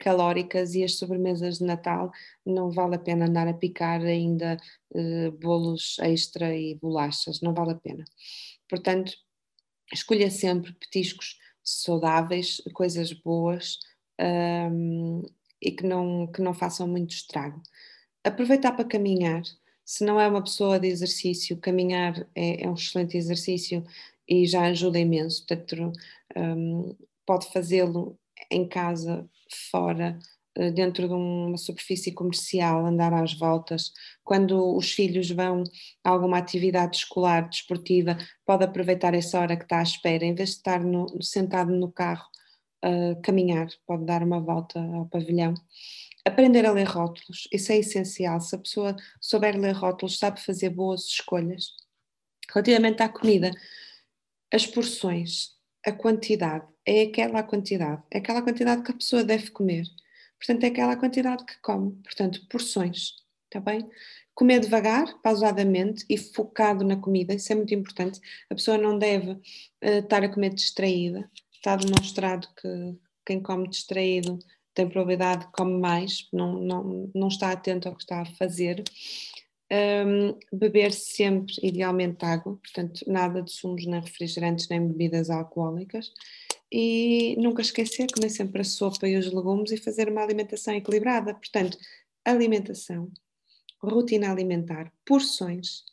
calóricas 0.00 0.74
e 0.74 0.82
as 0.82 0.96
sobremesas 0.96 1.58
de 1.58 1.64
Natal, 1.64 2.10
não 2.44 2.70
vale 2.70 2.96
a 2.96 2.98
pena 2.98 3.26
andar 3.26 3.46
a 3.46 3.54
picar 3.54 4.00
ainda 4.00 4.56
uh, 4.94 5.30
bolos 5.32 5.96
extra 6.00 6.56
e 6.56 6.74
bolachas, 6.74 7.40
não 7.40 7.54
vale 7.54 7.72
a 7.72 7.76
pena. 7.76 8.04
Portanto, 8.68 9.12
escolha 9.92 10.30
sempre 10.30 10.72
petiscos 10.72 11.38
saudáveis, 11.62 12.60
coisas 12.72 13.12
boas 13.12 13.78
um, 14.20 15.22
e 15.60 15.70
que 15.70 15.84
não, 15.86 16.26
que 16.26 16.40
não 16.40 16.54
façam 16.54 16.88
muito 16.88 17.10
estrago. 17.10 17.62
Aproveitar 18.24 18.72
para 18.72 18.84
caminhar. 18.84 19.42
Se 19.84 20.04
não 20.04 20.20
é 20.20 20.28
uma 20.28 20.42
pessoa 20.42 20.78
de 20.78 20.88
exercício, 20.88 21.56
caminhar 21.56 22.26
é, 22.34 22.64
é 22.64 22.68
um 22.68 22.74
excelente 22.74 23.16
exercício 23.16 23.84
e 24.28 24.46
já 24.46 24.62
ajuda 24.66 24.98
imenso. 24.98 25.44
Portanto, 25.46 25.92
um, 26.36 26.94
pode 27.26 27.52
fazê-lo 27.52 28.18
em 28.50 28.68
casa, 28.68 29.28
fora, 29.70 30.18
eh, 30.56 30.70
dentro 30.70 31.06
de 31.06 31.14
uma 31.14 31.56
superfície 31.56 32.12
comercial, 32.12 32.84
andar 32.84 33.14
às 33.14 33.32
voltas. 33.32 33.92
Quando 34.24 34.76
os 34.76 34.92
filhos 34.92 35.30
vão 35.30 35.64
a 36.04 36.10
alguma 36.10 36.38
atividade 36.38 36.96
escolar, 36.98 37.48
desportiva, 37.48 38.16
pode 38.44 38.64
aproveitar 38.64 39.14
essa 39.14 39.38
hora 39.40 39.56
que 39.56 39.62
está 39.64 39.78
à 39.78 39.82
espera, 39.82 40.24
em 40.24 40.34
vez 40.34 40.50
de 40.50 40.56
estar 40.56 40.80
no, 40.80 41.06
sentado 41.22 41.72
no 41.72 41.90
carro, 41.90 42.26
uh, 42.84 43.20
caminhar, 43.22 43.68
pode 43.86 44.04
dar 44.04 44.22
uma 44.22 44.40
volta 44.40 44.80
ao 44.80 45.06
pavilhão. 45.06 45.54
Aprender 46.24 46.66
a 46.66 46.72
ler 46.72 46.86
rótulos, 46.86 47.48
isso 47.52 47.72
é 47.72 47.78
essencial. 47.78 48.40
Se 48.40 48.54
a 48.54 48.58
pessoa 48.58 48.96
souber 49.20 49.58
ler 49.58 49.72
rótulos, 49.72 50.18
sabe 50.18 50.40
fazer 50.40 50.70
boas 50.70 51.04
escolhas. 51.06 51.68
Relativamente 52.52 53.02
à 53.02 53.08
comida, 53.08 53.50
as 54.52 54.66
porções, 54.66 55.50
a 55.86 55.92
quantidade, 55.92 56.66
é 56.90 57.02
aquela 57.02 57.42
quantidade, 57.44 58.02
é 58.10 58.18
aquela 58.18 58.42
quantidade 58.42 58.82
que 58.82 58.90
a 58.90 58.94
pessoa 58.94 59.22
deve 59.22 59.50
comer. 59.50 59.84
Portanto, 60.36 60.64
é 60.64 60.66
aquela 60.66 60.96
quantidade 60.96 61.44
que 61.44 61.60
come. 61.60 61.92
Portanto, 62.02 62.44
porções, 62.48 63.14
está 63.44 63.60
bem? 63.60 63.88
Comer 64.34 64.58
devagar, 64.58 65.20
pausadamente 65.22 66.04
e 66.08 66.18
focado 66.18 66.84
na 66.84 66.96
comida, 66.96 67.34
isso 67.34 67.52
é 67.52 67.54
muito 67.54 67.72
importante. 67.74 68.18
A 68.48 68.54
pessoa 68.56 68.76
não 68.76 68.98
deve 68.98 69.30
uh, 69.32 69.40
estar 70.02 70.24
a 70.24 70.28
comer 70.28 70.52
distraída. 70.52 71.30
Está 71.52 71.76
demonstrado 71.76 72.48
que 72.60 72.96
quem 73.24 73.40
come 73.40 73.68
distraído 73.68 74.38
tem 74.74 74.88
probabilidade 74.88 75.46
de 75.46 75.52
comer 75.52 75.78
mais, 75.78 76.28
não, 76.32 76.54
não, 76.54 77.10
não 77.14 77.28
está 77.28 77.52
atento 77.52 77.86
ao 77.88 77.94
que 77.94 78.02
está 78.02 78.22
a 78.22 78.26
fazer. 78.34 78.82
Um, 79.72 80.36
beber 80.52 80.90
sempre, 80.92 81.54
idealmente, 81.62 82.24
água, 82.24 82.56
portanto, 82.56 83.04
nada 83.06 83.42
de 83.42 83.52
sumos, 83.52 83.86
nem 83.86 84.00
refrigerantes, 84.00 84.68
nem 84.68 84.84
bebidas 84.84 85.30
alcoólicas 85.30 86.12
e 86.72 87.36
nunca 87.38 87.62
esquecer 87.62 88.06
comer 88.12 88.30
sempre 88.30 88.60
a 88.60 88.64
sopa 88.64 89.08
e 89.08 89.16
os 89.16 89.32
legumes 89.32 89.72
e 89.72 89.76
fazer 89.76 90.08
uma 90.08 90.22
alimentação 90.22 90.74
equilibrada. 90.74 91.34
Portanto, 91.34 91.76
alimentação, 92.24 93.10
rotina 93.82 94.30
alimentar, 94.30 94.92
porções, 95.04 95.84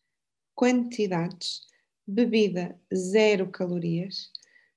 quantidades, 0.54 1.62
bebida 2.06 2.80
zero 2.94 3.50
calorias, 3.50 4.32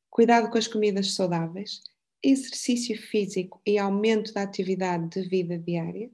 cuidado 0.08 0.50
com 0.50 0.58
as 0.58 0.66
comidas 0.66 1.14
saudáveis, 1.14 1.82
exercício 2.22 3.00
físico 3.00 3.60
e 3.66 3.78
aumento 3.78 4.32
da 4.32 4.42
atividade 4.42 5.08
de 5.08 5.28
vida 5.28 5.58
diária 5.58 6.10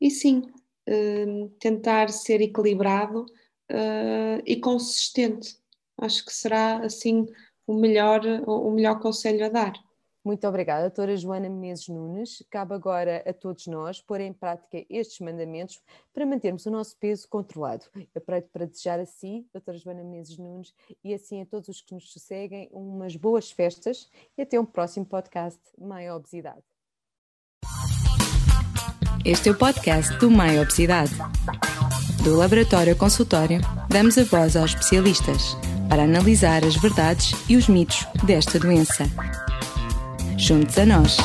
e 0.00 0.10
sim 0.10 0.42
hum, 0.88 1.48
tentar 1.60 2.10
ser 2.10 2.40
equilibrado 2.40 3.26
uh, 3.70 4.42
e 4.44 4.56
consistente. 4.56 5.56
Acho 5.98 6.24
que 6.24 6.32
será 6.32 6.78
assim 6.84 7.26
o 7.66 7.74
melhor, 7.74 8.20
o 8.46 8.70
melhor 8.70 9.00
conselho 9.00 9.44
a 9.44 9.48
dar. 9.48 9.72
Muito 10.26 10.44
obrigada, 10.48 10.88
doutora 10.88 11.16
Joana 11.16 11.48
Menezes 11.48 11.86
Nunes. 11.86 12.44
Cabe 12.50 12.74
agora 12.74 13.22
a 13.24 13.32
todos 13.32 13.68
nós 13.68 14.00
pôr 14.00 14.20
em 14.20 14.32
prática 14.32 14.84
estes 14.90 15.20
mandamentos 15.20 15.80
para 16.12 16.26
mantermos 16.26 16.66
o 16.66 16.70
nosso 16.70 16.96
peso 16.96 17.28
controlado. 17.28 17.84
Eu 17.94 18.08
aproveito 18.16 18.48
para 18.48 18.66
desejar 18.66 18.98
a 18.98 19.06
si, 19.06 19.46
doutora 19.52 19.78
Joana 19.78 20.02
Menezes 20.02 20.36
Nunes, 20.36 20.74
e 21.04 21.14
assim 21.14 21.42
a 21.42 21.46
todos 21.46 21.68
os 21.68 21.80
que 21.80 21.94
nos 21.94 22.12
seguem, 22.12 22.68
umas 22.72 23.14
boas 23.14 23.52
festas 23.52 24.10
e 24.36 24.42
até 24.42 24.58
um 24.58 24.66
próximo 24.66 25.06
podcast 25.06 25.60
Maia 25.78 26.16
Obesidade. 26.16 26.64
Este 29.24 29.48
é 29.48 29.52
o 29.52 29.56
podcast 29.56 30.16
do 30.18 30.28
Maia 30.28 30.62
Obesidade. 30.62 31.12
Do 32.26 32.34
Laboratório 32.34 32.96
Consultório, 32.96 33.60
damos 33.88 34.18
a 34.18 34.24
voz 34.24 34.56
aos 34.56 34.72
especialistas 34.72 35.56
para 35.88 36.02
analisar 36.02 36.64
as 36.64 36.74
verdades 36.74 37.32
e 37.48 37.56
os 37.56 37.68
mitos 37.68 38.04
desta 38.24 38.58
doença. 38.58 39.08
Juntos 40.36 40.76
a 40.76 40.84
nós. 40.84 41.18